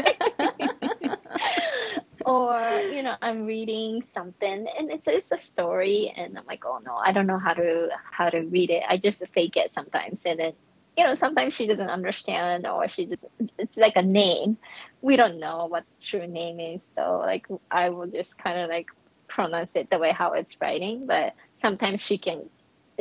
[2.27, 2.61] or
[2.93, 6.95] you know i'm reading something and it's, it's a story and i'm like oh no
[6.97, 8.83] i don't know how to how to read it.
[8.89, 10.53] I just fake it sometimes and then
[10.97, 13.25] you know sometimes she doesn't understand or she just
[13.59, 14.59] it's like a name.
[15.01, 16.81] We don't know what true name is.
[16.97, 18.87] So like i will just kind of like
[19.29, 22.51] pronounce it the way how it's writing but sometimes she can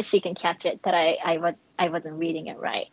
[0.01, 2.87] she can catch it that i i was i wasn't reading it right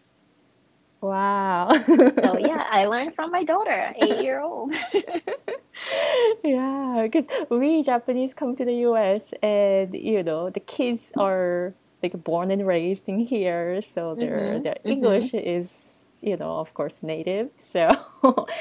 [1.00, 1.70] Wow.
[1.86, 4.72] so yeah, I learned from my daughter, eight year old.
[6.44, 9.32] yeah, because we Japanese come to the U.S.
[9.42, 14.62] and you know the kids are like born and raised in here, so their mm-hmm.
[14.62, 14.88] their mm-hmm.
[14.88, 15.48] English mm-hmm.
[15.48, 17.50] is you know of course native.
[17.58, 17.88] So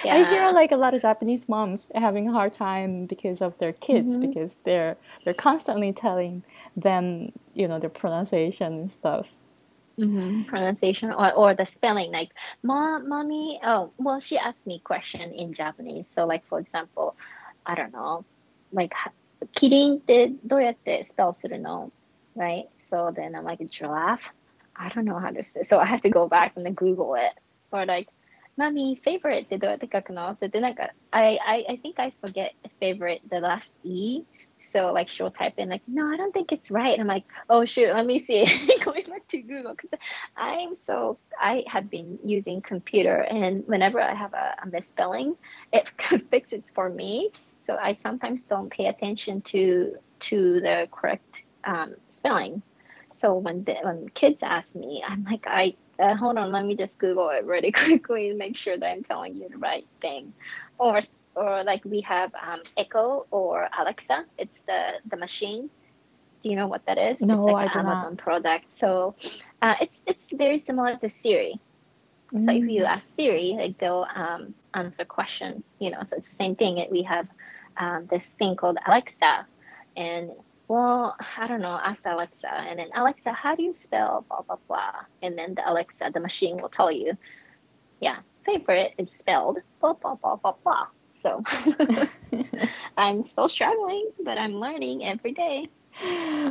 [0.04, 0.16] yeah.
[0.16, 3.74] I hear like a lot of Japanese moms having a hard time because of their
[3.74, 4.30] kids mm-hmm.
[4.30, 6.44] because they're they're constantly telling
[6.76, 9.38] them you know their pronunciation and stuff
[9.99, 10.45] Mm-hmm.
[10.45, 12.31] Pronunciation or, or the spelling, like
[12.63, 13.61] mom, mommy.
[13.63, 16.09] Oh, well, she asked me question in Japanese.
[16.15, 17.17] So, like for example,
[17.67, 18.25] I don't know,
[18.73, 18.93] like
[19.55, 21.91] キリンってどうやってスペルするの
[22.37, 22.67] right?
[22.91, 24.21] So then I'm like giraffe.
[24.75, 25.65] I don't know how to say.
[25.69, 27.35] So I have to go back and then Google it.
[27.71, 28.09] Or like,
[28.57, 34.25] mommy favorite ってどうやって書くのってでなんか I I I think I forget favorite the last e
[34.76, 36.92] so like she'll type in like, no, I don't think it's right.
[36.92, 38.46] And I'm like, oh shoot, let me see.
[38.84, 39.98] Going back to Google because
[40.36, 45.36] I'm so I have been using computer and whenever I have a, a misspelling,
[45.72, 45.88] it
[46.30, 47.32] fixes for me.
[47.66, 49.96] So I sometimes don't pay attention to
[50.30, 52.62] to the correct um, spelling.
[53.18, 56.76] So when the, when kids ask me, I'm like, I uh, hold on, let me
[56.76, 60.34] just Google it really quickly and make sure that I'm telling you the right thing.
[60.78, 61.00] Or
[61.36, 64.26] or like we have um, Echo or Alexa.
[64.38, 65.70] It's the the machine.
[66.44, 67.18] Do you know what that is?
[67.20, 68.18] No, it's like I an do Amazon not.
[68.18, 68.66] product.
[68.80, 69.16] So
[69.62, 71.60] uh, it's it's very similar to Siri.
[72.34, 72.46] Mm.
[72.46, 72.88] So if you mm.
[72.88, 75.64] ask Siri, like they'll um, answer questions.
[75.80, 76.86] You know, so it's the same thing.
[76.92, 77.28] We have
[77.78, 79.48] um, this thing called Alexa,
[79.98, 80.32] and
[80.68, 84.58] well, I don't know, ask Alexa, and then Alexa, how do you spell blah blah
[84.68, 87.14] blah, and then the Alexa, the machine will tell you.
[88.02, 90.88] Yeah, favorite is spelled blah blah blah blah blah.
[91.26, 91.42] So
[92.98, 95.70] I'm still struggling, but I'm learning every day.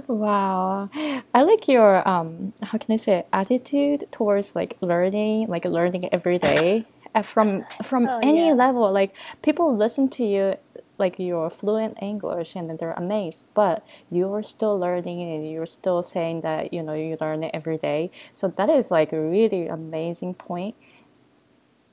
[0.09, 0.91] Wow.
[1.35, 6.39] I like your um how can I say attitude towards like learning, like learning every
[6.39, 8.55] day uh, from from Oh any yeah.
[8.55, 8.91] level.
[8.93, 10.57] Like people listen to you
[10.99, 16.41] like you're fluent English and they're amazed, but you're still learning and you're still saying
[16.43, 18.11] that you know you learn it every day.
[18.33, 20.75] So that is like a really amazing point.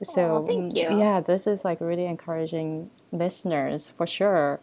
[0.02, 0.98] So thank mm, you.
[0.98, 4.60] yeah, this is like really encouraging listeners for sure.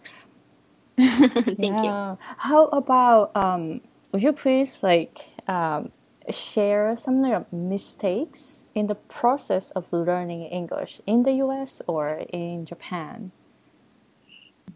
[0.97, 2.17] Thank you.
[2.37, 5.91] How about um, would you please like um,
[6.29, 12.25] share some of your mistakes in the process of learning English in the US or
[12.33, 13.31] in Japan?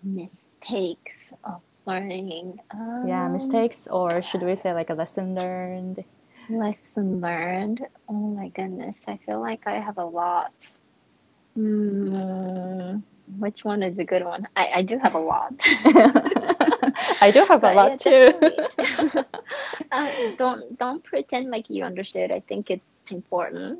[0.03, 2.59] Mistakes of learning.
[3.03, 6.03] Yeah, Um, mistakes, or should we say like a lesson learned?
[6.49, 7.81] Lesson learned.
[8.09, 10.51] Oh my goodness, I feel like I have a lot.
[11.55, 12.97] Hmm,
[13.39, 14.47] which one is a good one?
[14.55, 15.53] I, I do have a lot.
[17.21, 18.27] I do have a But yeah, lot too.
[19.91, 22.31] uh, don't don't pretend like you understood.
[22.31, 23.79] I think it's important.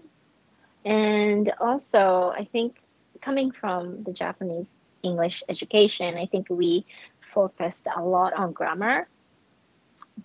[0.86, 2.76] And also, I think
[3.22, 4.70] coming from the Japanese
[5.04, 6.86] English education, I think we
[7.34, 9.08] focused a lot on grammar.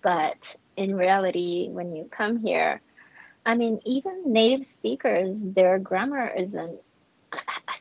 [0.01, 0.37] But
[0.79, 2.81] in reality, when you come here,
[3.45, 6.79] I mean, even native speakers, their grammar isn't.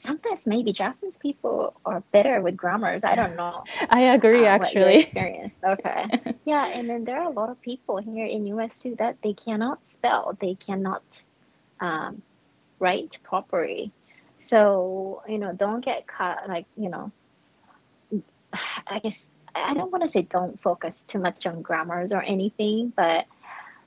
[0.03, 3.03] Sometimes maybe Japanese people are better with grammars.
[3.05, 5.01] I don't know I agree, uh, actually.
[5.01, 5.55] experience.
[5.65, 6.05] Okay.
[6.45, 9.35] Yeah, and then there are a lot of people here in US too that they
[9.35, 11.03] cannot spell, they cannot
[11.79, 12.23] um,
[12.79, 13.93] write properly.
[14.49, 17.13] So, you know, don't get caught like, you know,
[18.87, 22.93] I guess I don't want to say don't focus too much on grammars or anything,
[22.97, 23.27] but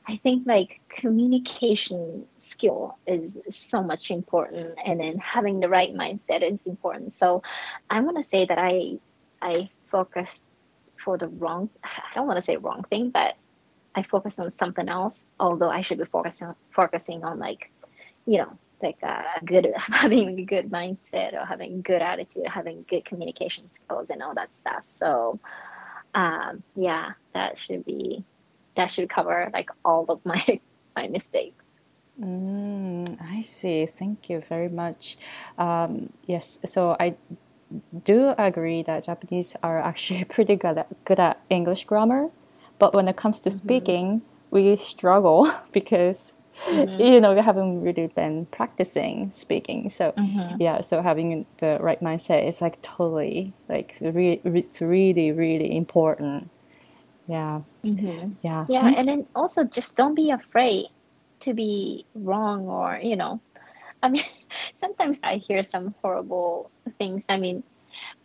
[0.07, 3.31] I think like communication skill is
[3.69, 7.13] so much important and then having the right mindset is important.
[7.17, 7.43] So
[7.89, 8.99] I want to say that I
[9.41, 10.43] I focused
[11.03, 13.35] for the wrong I don't want to say wrong thing, but
[13.93, 17.71] I focus on something else, although I should be focusing focusing on like,
[18.25, 23.05] you know, like uh, good having a good mindset or having good attitude, having good
[23.05, 24.83] communication skills and all that stuff.
[24.99, 25.39] So
[26.13, 28.23] um yeah, that should be
[28.75, 30.59] that should cover like all of my
[30.95, 31.63] my mistakes.
[32.19, 33.85] Mm, I see.
[33.85, 35.17] Thank you very much.
[35.57, 37.15] Um, yes, so I
[38.03, 42.29] do agree that Japanese are actually pretty good at, good at English grammar,
[42.79, 46.35] but when it comes to speaking, we struggle because
[46.67, 47.01] Mm-hmm.
[47.01, 49.89] you know we haven't really been practicing speaking.
[49.89, 50.61] So mm-hmm.
[50.61, 55.75] yeah, so having the right mindset is like totally like re- re- it's really really
[55.75, 56.49] important.
[57.27, 58.33] Yeah, Mm-hmm.
[58.41, 58.65] yeah.
[58.69, 58.95] Yeah, hmm?
[58.97, 60.87] and then also just don't be afraid
[61.41, 63.41] to be wrong or, you know,
[64.03, 64.23] I mean,
[64.79, 67.23] sometimes I hear some horrible things.
[67.29, 67.63] I mean,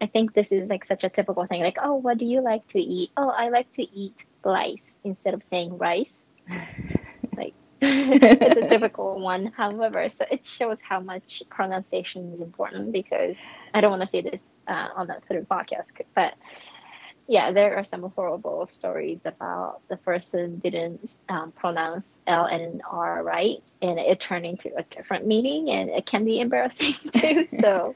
[0.01, 1.63] I think this is like such a typical thing.
[1.63, 3.11] Like, oh, what do you like to eat?
[3.17, 6.07] Oh, I like to eat rice instead of saying rice.
[7.81, 9.53] It's a difficult one.
[9.57, 13.37] However, so it shows how much pronunciation is important because
[13.75, 15.85] I don't want to say this uh, on that sort of podcast,
[16.15, 16.35] but
[17.29, 23.23] yeah, there are some horrible stories about the person didn't um, pronounce L and R
[23.23, 27.49] right, and it turned into a different meaning, and it can be embarrassing too.
[27.61, 27.95] So,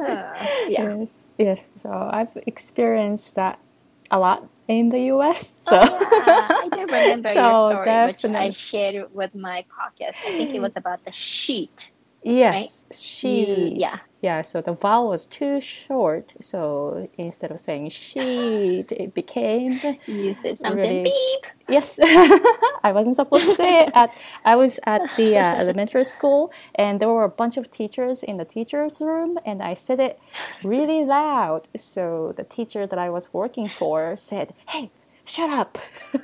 [0.00, 0.34] uh,
[0.66, 0.96] yeah.
[0.96, 1.70] Yes, yes.
[1.76, 3.60] So I've experienced that
[4.10, 5.56] a lot in the US.
[5.60, 10.16] So Oh, yeah, I do remember So your story, which I shared with my podcast.
[10.26, 11.92] I think it was about the sheet.
[12.22, 13.72] Yes, she.
[13.76, 13.96] yeah.
[14.20, 16.32] Yeah, so the vowel was too short.
[16.40, 21.04] So instead of saying sheet, it became You said something Really?
[21.04, 21.46] beep.
[21.68, 23.90] Yes, I wasn't supposed to say it.
[23.94, 24.10] At
[24.44, 28.38] I was at the uh, elementary school, and there were a bunch of teachers in
[28.38, 30.18] the teachers' room, and I said it
[30.62, 31.68] really loud.
[31.76, 34.90] So the teacher that I was working for said, "Hey,
[35.28, 35.78] shut up!"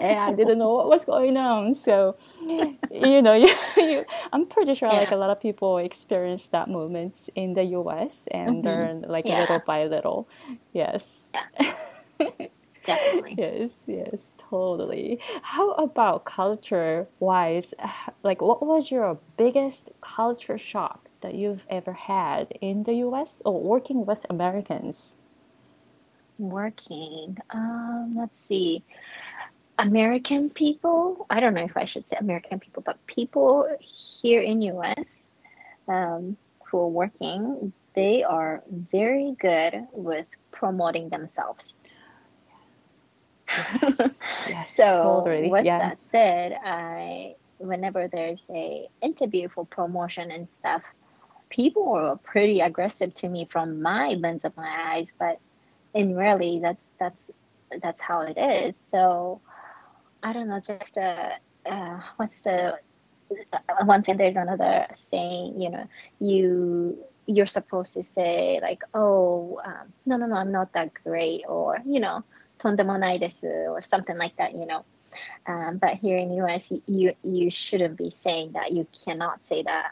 [0.00, 1.74] and I didn't know what was going on.
[1.74, 2.16] So,
[2.90, 7.28] you know, you, you, I'm pretty sure like a lot of people experience that moment
[7.34, 8.26] in the U.S.
[8.30, 8.64] and Mhm.
[8.64, 9.40] learn like Yeah.
[9.40, 10.28] little by little.
[10.72, 11.32] Yes.
[11.34, 11.72] Yeah.
[12.86, 13.34] Definitely.
[13.38, 15.20] Yes, yes, totally.
[15.42, 17.74] How about culture wise?
[18.22, 23.60] Like, what was your biggest culture shock that you've ever had in the US or
[23.62, 25.16] working with Americans?
[26.40, 27.36] Working.
[27.50, 28.82] Um, let's see.
[29.78, 34.62] American people, I don't know if I should say American people, but people here in
[34.62, 35.04] US
[35.86, 38.62] um, who are working, they are
[38.92, 41.74] very good with promoting themselves.
[43.82, 45.50] Yes, yes, So totally.
[45.50, 45.78] with yeah.
[45.78, 50.82] that said, I whenever there's a interview for promotion and stuff,
[51.50, 55.38] people are pretty aggressive to me from my lens of my eyes, but
[55.93, 57.23] in really that's that's
[57.81, 58.75] that's how it is.
[58.91, 59.41] So
[60.23, 61.31] I don't know, just uh,
[61.65, 62.79] uh what's the
[63.53, 65.87] uh, once again there's another saying, you know,
[66.19, 66.97] you
[67.27, 71.79] you're supposed to say like, oh, um, no, no, no, I'm not that great, or
[71.85, 72.23] you know,
[72.59, 74.85] とんでもないです or something like that, you know.
[75.47, 78.71] Um, but here in the US, you you shouldn't be saying that.
[78.71, 79.91] You cannot say that.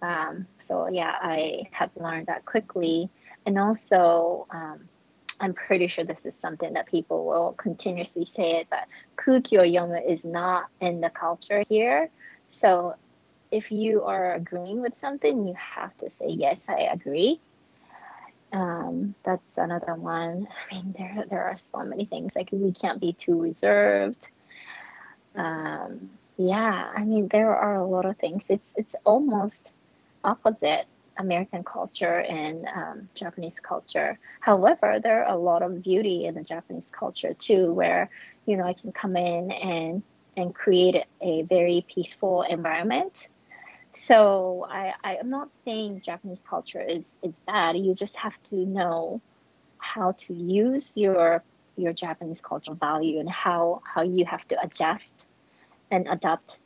[0.00, 3.08] Um, so yeah, I have learned that quickly,
[3.46, 4.88] and also um,
[5.39, 8.67] I'm pretty sure this is something that people will continuously say it.
[8.69, 12.09] But kuki or yomu is not in the culture here.
[12.51, 12.95] So
[13.51, 17.39] if you are agreeing with something, you have to say yes, I agree.
[18.51, 20.47] Um, that's another one.
[20.71, 22.33] I mean, there there are so many things.
[22.35, 24.29] Like we can't be too reserved.
[25.35, 28.43] Um, yeah, I mean, there are a lot of things.
[28.49, 29.73] It's it's almost
[30.23, 30.85] opposite
[31.17, 34.17] American culture and um, Japanese culture.
[34.39, 38.09] However, there are a lot of beauty in the Japanese culture too, where
[38.45, 40.03] you know I can come in and
[40.35, 43.27] and create a very peaceful environment
[44.07, 47.77] so I, I am not saying Japanese culture is, is bad.
[47.77, 49.21] You just have to know
[49.77, 51.43] how to use your
[51.75, 55.25] your Japanese cultural value and how how you have to adjust
[55.89, 56.57] and adapt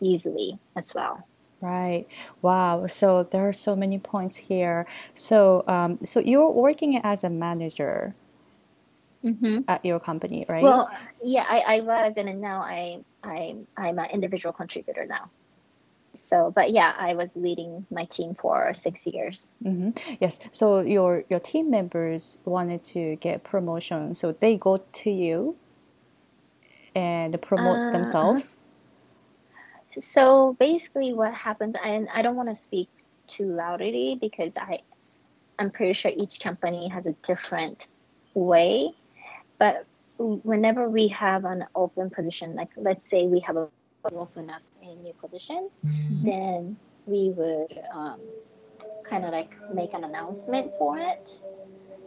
[0.00, 1.26] easily as well.
[1.60, 2.06] Right.
[2.42, 2.86] Wow.
[2.86, 4.86] So there are so many points here.
[5.14, 8.14] So um, so you're working as a manager
[9.24, 9.60] mm-hmm.
[9.66, 10.62] at your company, right?
[10.62, 10.90] Well,
[11.24, 15.30] yeah, I, I was, and now I I I'm an individual contributor now
[16.20, 19.90] so but yeah i was leading my team for six years mm-hmm.
[20.20, 25.56] yes so your your team members wanted to get promotion so they go to you
[26.94, 28.65] and promote uh, themselves
[30.00, 32.88] so basically what happens and i don't want to speak
[33.28, 34.78] too loudly because i
[35.58, 37.86] i'm pretty sure each company has a different
[38.34, 38.90] way
[39.58, 39.86] but
[40.18, 43.68] whenever we have an open position like let's say we have a
[44.14, 46.24] open up a new position, mm-hmm.
[46.24, 46.76] then
[47.06, 48.20] we would um,
[49.08, 51.30] kind of like make an announcement for it.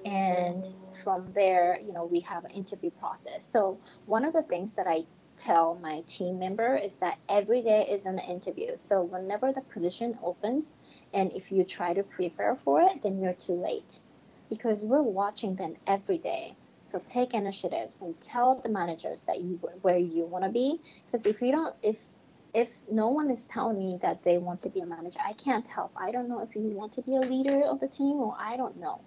[0.06, 0.66] And
[1.04, 3.48] from there, you know, we have an interview process.
[3.52, 5.04] So one of the things that I
[5.46, 8.72] tell my team member is that every day is an interview.
[8.78, 10.66] So whenever the position opens,
[11.14, 14.00] and if you try to prepare for it, then you're too late
[14.50, 16.56] because we're watching them every day.
[16.92, 20.80] So take initiatives and tell the managers that you where you want to be.
[21.06, 21.98] Because if you don't, if
[22.54, 25.68] if no one is telling me that they want to be a manager, I can't
[25.68, 25.92] help.
[25.96, 28.58] I don't know if you want to be a leader of the team or I
[28.58, 29.02] don't know.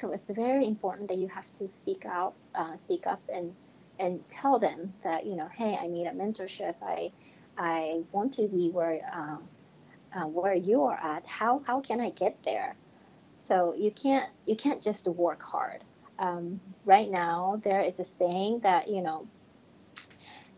[0.00, 3.54] So it's very important that you have to speak out, uh, speak up, and
[4.00, 6.74] and tell them that you know, hey, I need a mentorship.
[6.82, 7.12] I
[7.56, 9.42] I want to be where um,
[10.14, 11.26] uh, where you are at.
[11.26, 12.74] How how can I get there?
[13.46, 15.84] So you can't you can't just work hard.
[16.18, 19.26] Um, right now, there is a saying that you know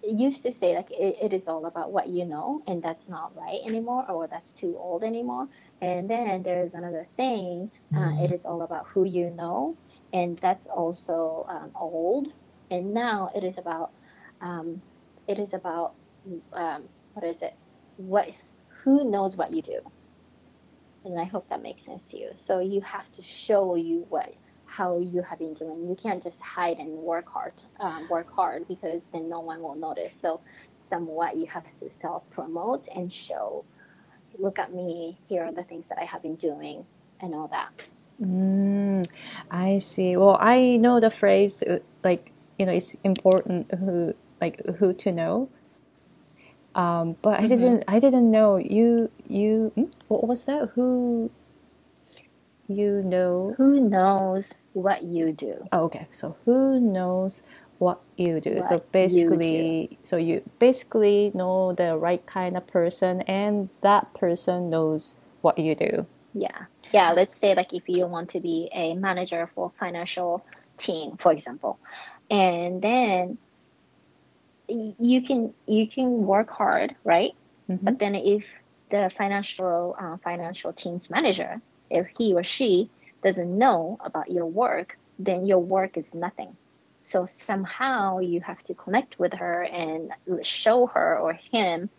[0.02, 3.08] it used to say like it, it is all about what you know and that's
[3.08, 5.46] not right anymore or that's too old anymore
[5.80, 8.24] and then there is another saying uh, mm-hmm.
[8.24, 9.76] it is all about who you know
[10.12, 12.32] and that's also um, old
[12.72, 13.90] and now it is about
[14.40, 14.82] um,
[15.28, 15.94] it is about
[16.52, 16.82] um,
[17.14, 17.54] what is it
[17.96, 18.28] what
[18.82, 19.78] who knows what you do
[21.04, 24.34] and i hope that makes sense to you so you have to show you what
[24.72, 25.86] how you have been doing.
[25.86, 29.74] You can't just hide and work hard, um, work hard because then no one will
[29.74, 30.14] notice.
[30.20, 30.40] So
[30.88, 33.64] somewhat you have to self promote and show.
[34.38, 35.18] Look at me.
[35.28, 36.86] Here are the things that I have been doing,
[37.20, 37.70] and all that.
[38.20, 39.06] Mm,
[39.50, 40.16] I see.
[40.16, 45.10] Well, I know the phrase uh, like you know it's important who like who to
[45.10, 45.48] know.
[46.76, 47.44] Um, but mm-hmm.
[47.44, 47.84] I didn't.
[47.88, 49.10] I didn't know you.
[49.26, 49.72] You.
[49.74, 49.90] Hmm?
[50.06, 50.70] What was that?
[50.76, 51.32] Who
[52.68, 57.42] you know who knows what you do oh, okay so who knows
[57.78, 59.96] what you do what so basically do.
[60.04, 65.74] so you basically know the right kind of person and that person knows what you
[65.74, 70.42] do yeah yeah let's say like if you want to be a manager for financial
[70.78, 71.78] team for example
[72.30, 73.38] and then
[74.68, 77.32] you can you can work hard right
[77.68, 77.84] mm-hmm.
[77.84, 78.44] but then if
[78.90, 81.60] the financial uh, financial team's manager
[81.92, 82.90] if he or she
[83.22, 86.56] doesn't know about your work, then your work is nothing.
[87.04, 90.12] So somehow you have to connect with her and
[90.42, 91.90] show her or him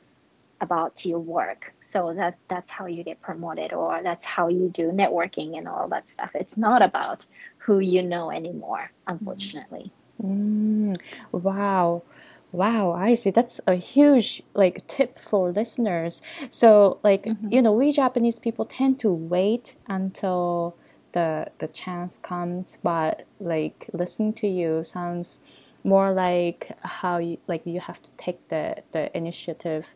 [0.63, 1.73] about your work.
[1.91, 5.87] So that that's how you get promoted or that's how you do networking and all
[5.89, 6.31] that stuff.
[6.33, 7.25] It's not about
[7.57, 9.91] who you know anymore, unfortunately.
[10.21, 10.97] Mm,
[11.31, 12.03] wow.
[12.51, 13.31] Wow, I see.
[13.31, 16.21] That's a huge like tip for listeners.
[16.49, 17.51] So like mm-hmm.
[17.51, 20.75] you know, we Japanese people tend to wait until
[21.13, 25.41] the the chance comes, but like listening to you sounds
[25.83, 29.95] more like how you like you have to take the the initiative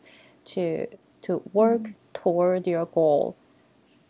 [0.54, 0.86] to
[1.22, 2.12] to work mm-hmm.
[2.14, 3.36] toward your goal.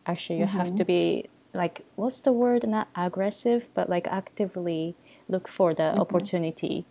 [0.06, 0.58] Actually, you mm-hmm.
[0.58, 2.66] have to be like what's the word?
[2.66, 4.94] Not aggressive, but like actively
[5.28, 6.00] look for the mm-hmm.
[6.00, 6.84] opportunity.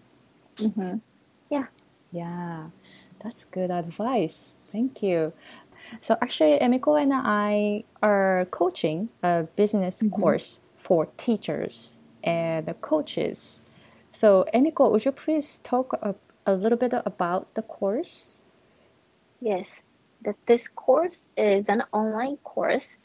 [0.57, 0.97] Mm-hmm.
[1.49, 1.65] Yeah.
[2.11, 2.69] Yeah,
[3.23, 4.55] that's good advice.
[4.71, 5.33] Thank you.
[5.99, 10.21] So actually, Emiko and I are coaching a business mm-hmm.
[10.21, 13.61] course for teachers and the coaches.
[14.11, 18.41] So Emiko, would you please talk a, a little bit about the course?
[19.39, 19.65] Yes,
[20.23, 22.95] that this course is an online course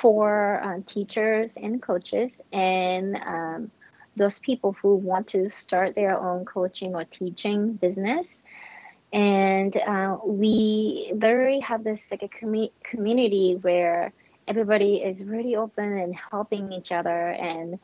[0.00, 3.70] for uh, teachers and coaches and um,
[4.16, 8.28] those people who want to start their own coaching or teaching business.
[9.12, 14.12] And uh, we literally have this like a com- community where
[14.48, 17.30] everybody is really open and helping each other.
[17.30, 17.78] And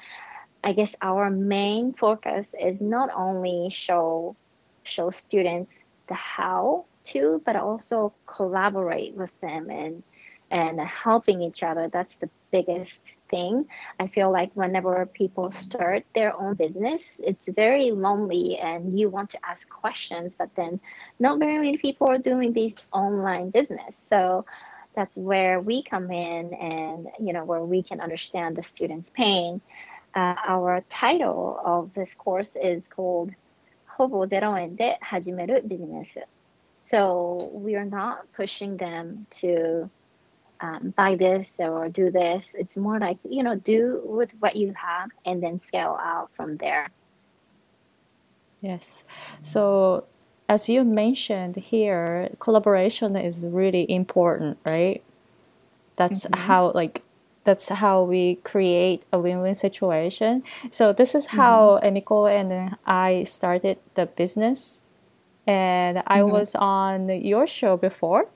[0.65, 4.37] I guess our main focus is not only show
[4.85, 5.71] show students
[6.09, 10.04] the how to, but also collaborate with them and
[10.50, 11.90] and helping each other.
[11.92, 13.66] That's the biggest thing.
[14.00, 19.30] I feel like whenever people start their own business, it's very lonely and you want
[19.32, 20.80] to ask questions, but then
[21.20, 23.98] not very many people are doing this online business.
[24.10, 24.46] So
[24.96, 29.62] that's where we come in and, you know, where we can understand the student's pain.
[30.16, 33.32] Uh, our title of this course is called
[33.98, 36.31] ほぼ0円で始めるビジネス.
[36.93, 39.91] So we are not pushing them to
[40.61, 42.45] um, buy this or do this.
[42.55, 46.59] It's more like, you know, do with what you have and then scale out from
[46.59, 46.91] there.
[48.61, 49.05] Yes.
[49.41, 50.05] So,
[50.49, 55.03] as you mentioned here, collaboration is really important, right?
[55.97, 56.41] That's mm-hmm.
[56.43, 57.03] how, like,
[57.45, 60.45] that's how we create a win-win situation.
[60.71, 61.97] So this is how mm-hmm.
[61.97, 64.83] Emiko and I started the business,
[65.47, 66.33] and I mm-hmm.
[66.33, 68.29] was on your show before.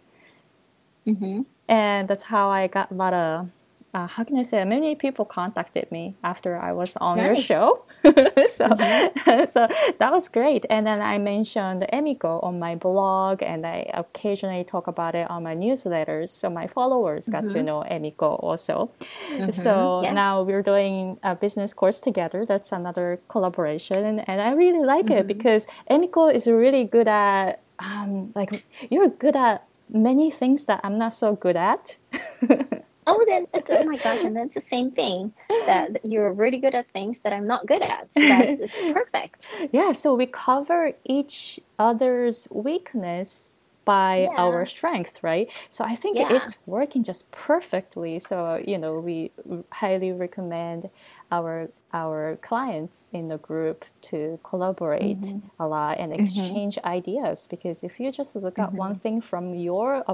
[1.06, 3.48] Mm-hmm and that's how I got a lot of
[3.96, 4.62] uh, how can I say?
[4.64, 7.26] Many people contacted me after I was on nice.
[7.26, 9.44] your show, so mm-hmm.
[9.54, 9.68] so
[10.00, 10.66] that was great.
[10.68, 15.42] And then I mentioned Emiko on my blog, and I occasionally talk about it on
[15.44, 16.28] my newsletters.
[16.28, 17.54] So my followers got mm-hmm.
[17.54, 18.90] to know Emiko also.
[19.30, 19.50] Mm-hmm.
[19.50, 20.12] So yeah.
[20.12, 22.44] now we're doing a business course together.
[22.44, 25.26] That's another collaboration, and I really like it mm-hmm.
[25.26, 30.94] because Emiko is really good at um, like you're good at many things that I'm
[30.94, 31.96] not so good at.
[33.06, 36.90] oh, then oh my gosh, and that's the same thing that you're really good at
[36.90, 38.08] things that I'm not good at.
[38.14, 39.42] That's perfect.
[39.72, 44.42] Yeah, so we cover each other's weakness by yeah.
[44.42, 45.48] our strength, right?
[45.70, 46.32] So I think yeah.
[46.32, 48.18] it's working just perfectly.
[48.18, 49.30] So you know, we
[49.70, 50.90] highly recommend
[51.30, 55.48] our our clients in the group to collaborate mm-hmm.
[55.58, 56.22] a lot and mm-hmm.
[56.22, 56.88] exchange mm-hmm.
[56.88, 58.76] ideas because if you just look at mm-hmm.
[58.76, 60.04] one thing from your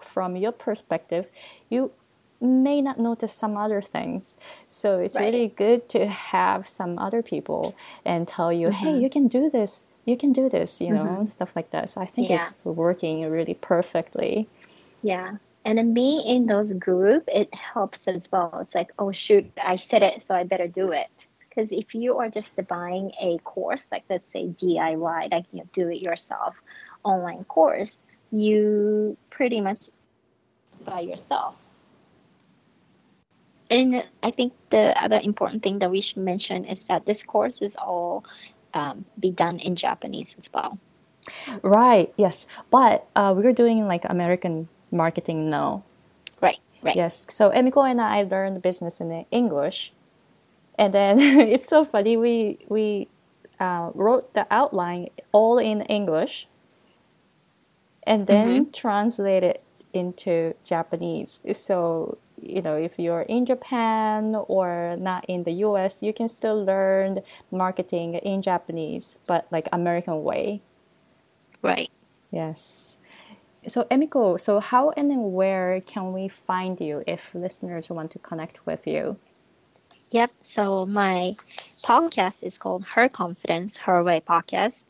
[0.00, 1.30] from your perspective
[1.68, 1.92] you
[2.40, 5.32] may not notice some other things so it's right.
[5.32, 7.74] really good to have some other people
[8.04, 9.02] and tell you hey mm-hmm.
[9.02, 11.24] you can do this you can do this you know mm-hmm.
[11.24, 12.46] stuff like that so i think yeah.
[12.46, 14.48] it's working really perfectly
[15.02, 19.76] yeah and being in those group it helps as well it's like oh shoot i
[19.76, 21.08] said it so i better do it
[21.48, 25.68] because if you are just buying a course like let's say diy like you know,
[25.72, 26.54] do it yourself
[27.04, 27.96] online course
[28.30, 29.88] you pretty much
[30.84, 31.54] by yourself
[33.70, 37.58] and i think the other important thing that we should mention is that this course
[37.60, 38.24] is all
[38.74, 40.78] um, be done in japanese as well
[41.62, 45.82] right yes but uh, we're doing like american marketing now.
[46.40, 46.96] Right, right.
[46.96, 47.26] Yes.
[47.30, 49.92] So Emiko and I learned business in English,
[50.78, 52.16] and then it's so funny.
[52.16, 53.08] We we
[53.60, 56.46] uh, wrote the outline all in English,
[58.04, 58.70] and then mm-hmm.
[58.70, 59.58] translated
[59.92, 61.40] into Japanese.
[61.52, 66.64] So you know, if you're in Japan or not in the U.S., you can still
[66.64, 67.20] learn
[67.50, 70.62] marketing in Japanese, but like American way.
[71.62, 71.90] Right.
[72.30, 72.98] Yes.
[73.66, 78.64] So, Emiko, so how and where can we find you if listeners want to connect
[78.64, 79.16] with you?
[80.10, 80.30] Yep.
[80.42, 81.34] So, my
[81.84, 84.84] podcast is called Her Confidence, Her Way podcast.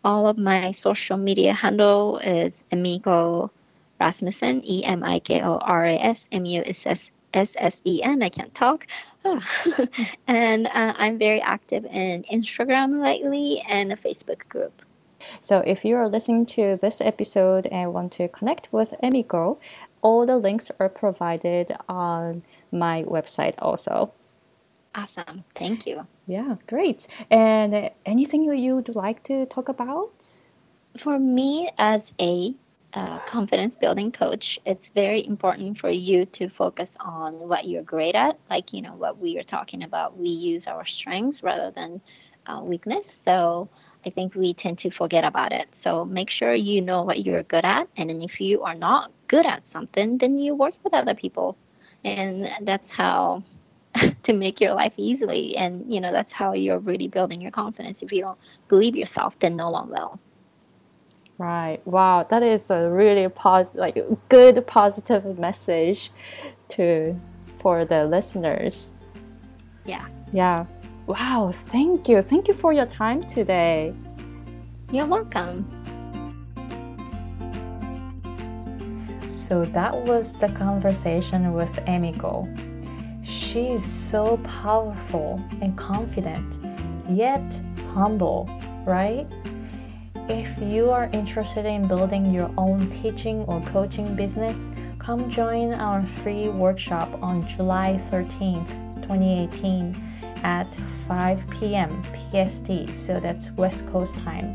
[0.05, 3.49] all of my social media handle is Emiko
[3.99, 7.81] Rasmussen, E M I K O R A S M U S S S S
[7.83, 8.21] E N.
[8.21, 8.85] I can't talk.
[10.27, 14.83] and uh, I'm very active in Instagram lately and a Facebook group.
[15.39, 19.57] So if you are listening to this episode and want to connect with Emiko,
[20.05, 24.13] all the links are provided on my website also.
[24.93, 25.43] Awesome.
[25.55, 26.05] Thank you.
[26.27, 27.07] Yeah, great.
[27.31, 30.13] And anything you'd like to talk about?
[31.03, 32.53] For me, as a
[32.93, 38.13] uh, confidence building coach, it's very important for you to focus on what you're great
[38.13, 38.37] at.
[38.47, 41.99] Like, you know, what we are talking about, we use our strengths rather than
[42.45, 43.07] uh, weakness.
[43.25, 43.69] So
[44.05, 45.67] I think we tend to forget about it.
[45.71, 47.87] So make sure you know what you're good at.
[47.97, 51.57] And then if you are not good at something, then you work with other people.
[52.03, 53.43] And that's how
[54.23, 55.57] to make your life easily.
[55.57, 58.03] And, you know, that's how you're really building your confidence.
[58.03, 58.37] If you don't
[58.67, 60.19] believe yourself, then no one will.
[61.37, 61.85] Right.
[61.85, 63.97] Wow, that is a really positive, like
[64.29, 66.11] good positive message
[66.69, 67.19] to
[67.59, 68.91] for the listeners.
[69.85, 70.07] Yeah.
[70.31, 70.65] Yeah.
[71.07, 72.19] Wow, thank you.
[72.23, 73.93] Thank you for your time today.
[74.91, 75.69] You're welcome.
[79.29, 82.49] So that was the conversation with Emiko.
[83.23, 86.57] She is so powerful and confident,
[87.07, 87.43] yet
[87.93, 88.49] humble,
[88.87, 89.27] right?
[90.27, 96.01] If you are interested in building your own teaching or coaching business, come join our
[96.23, 98.69] free workshop on July 13th,
[99.03, 100.14] 2018
[100.45, 100.71] at
[101.07, 101.89] 5 p.m.
[102.13, 104.53] PST, so that's West Coast time.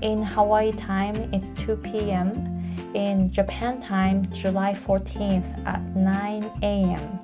[0.00, 2.32] In Hawaii time, it's 2 p.m.
[2.94, 7.18] In Japan time, July 14th at 9 a.m.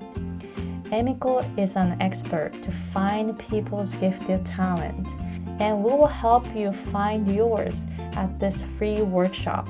[0.93, 5.09] Emiko is an expert to find people's gifted talent
[5.59, 7.87] and we will help you find yours
[8.17, 9.67] at this free workshop.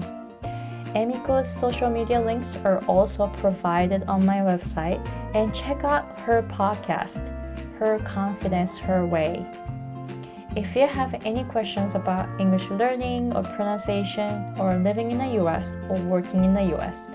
[0.96, 5.00] Emiko's social media links are also provided on my website
[5.34, 7.22] and check out her podcast,
[7.78, 9.46] Her Confidence Her Way.
[10.54, 15.78] If you have any questions about English learning or pronunciation or living in the US
[15.88, 17.10] or working in the US,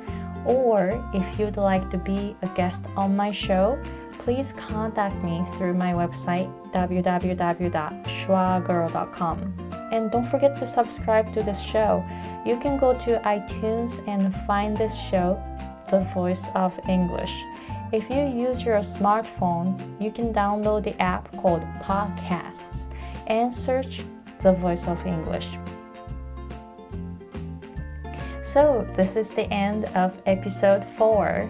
[0.47, 3.79] or if you'd like to be a guest on my show,
[4.27, 9.55] please contact me through my website www.schwagirl.com.
[9.93, 12.05] And don't forget to subscribe to this show.
[12.45, 15.41] You can go to iTunes and find this show,
[15.93, 17.45] The Voice of English.
[17.93, 22.93] If you use your smartphone, you can download the app called Podcasts
[23.29, 24.03] and search
[24.43, 25.57] the voice of English.
[28.43, 31.49] So, this is the end of episode 4.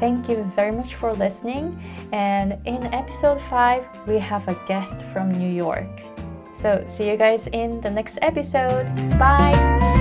[0.00, 1.78] Thank you very much for listening.
[2.12, 5.88] And in episode 5, we have a guest from New York.
[6.54, 8.86] So, see you guys in the next episode.
[9.18, 9.97] Bye!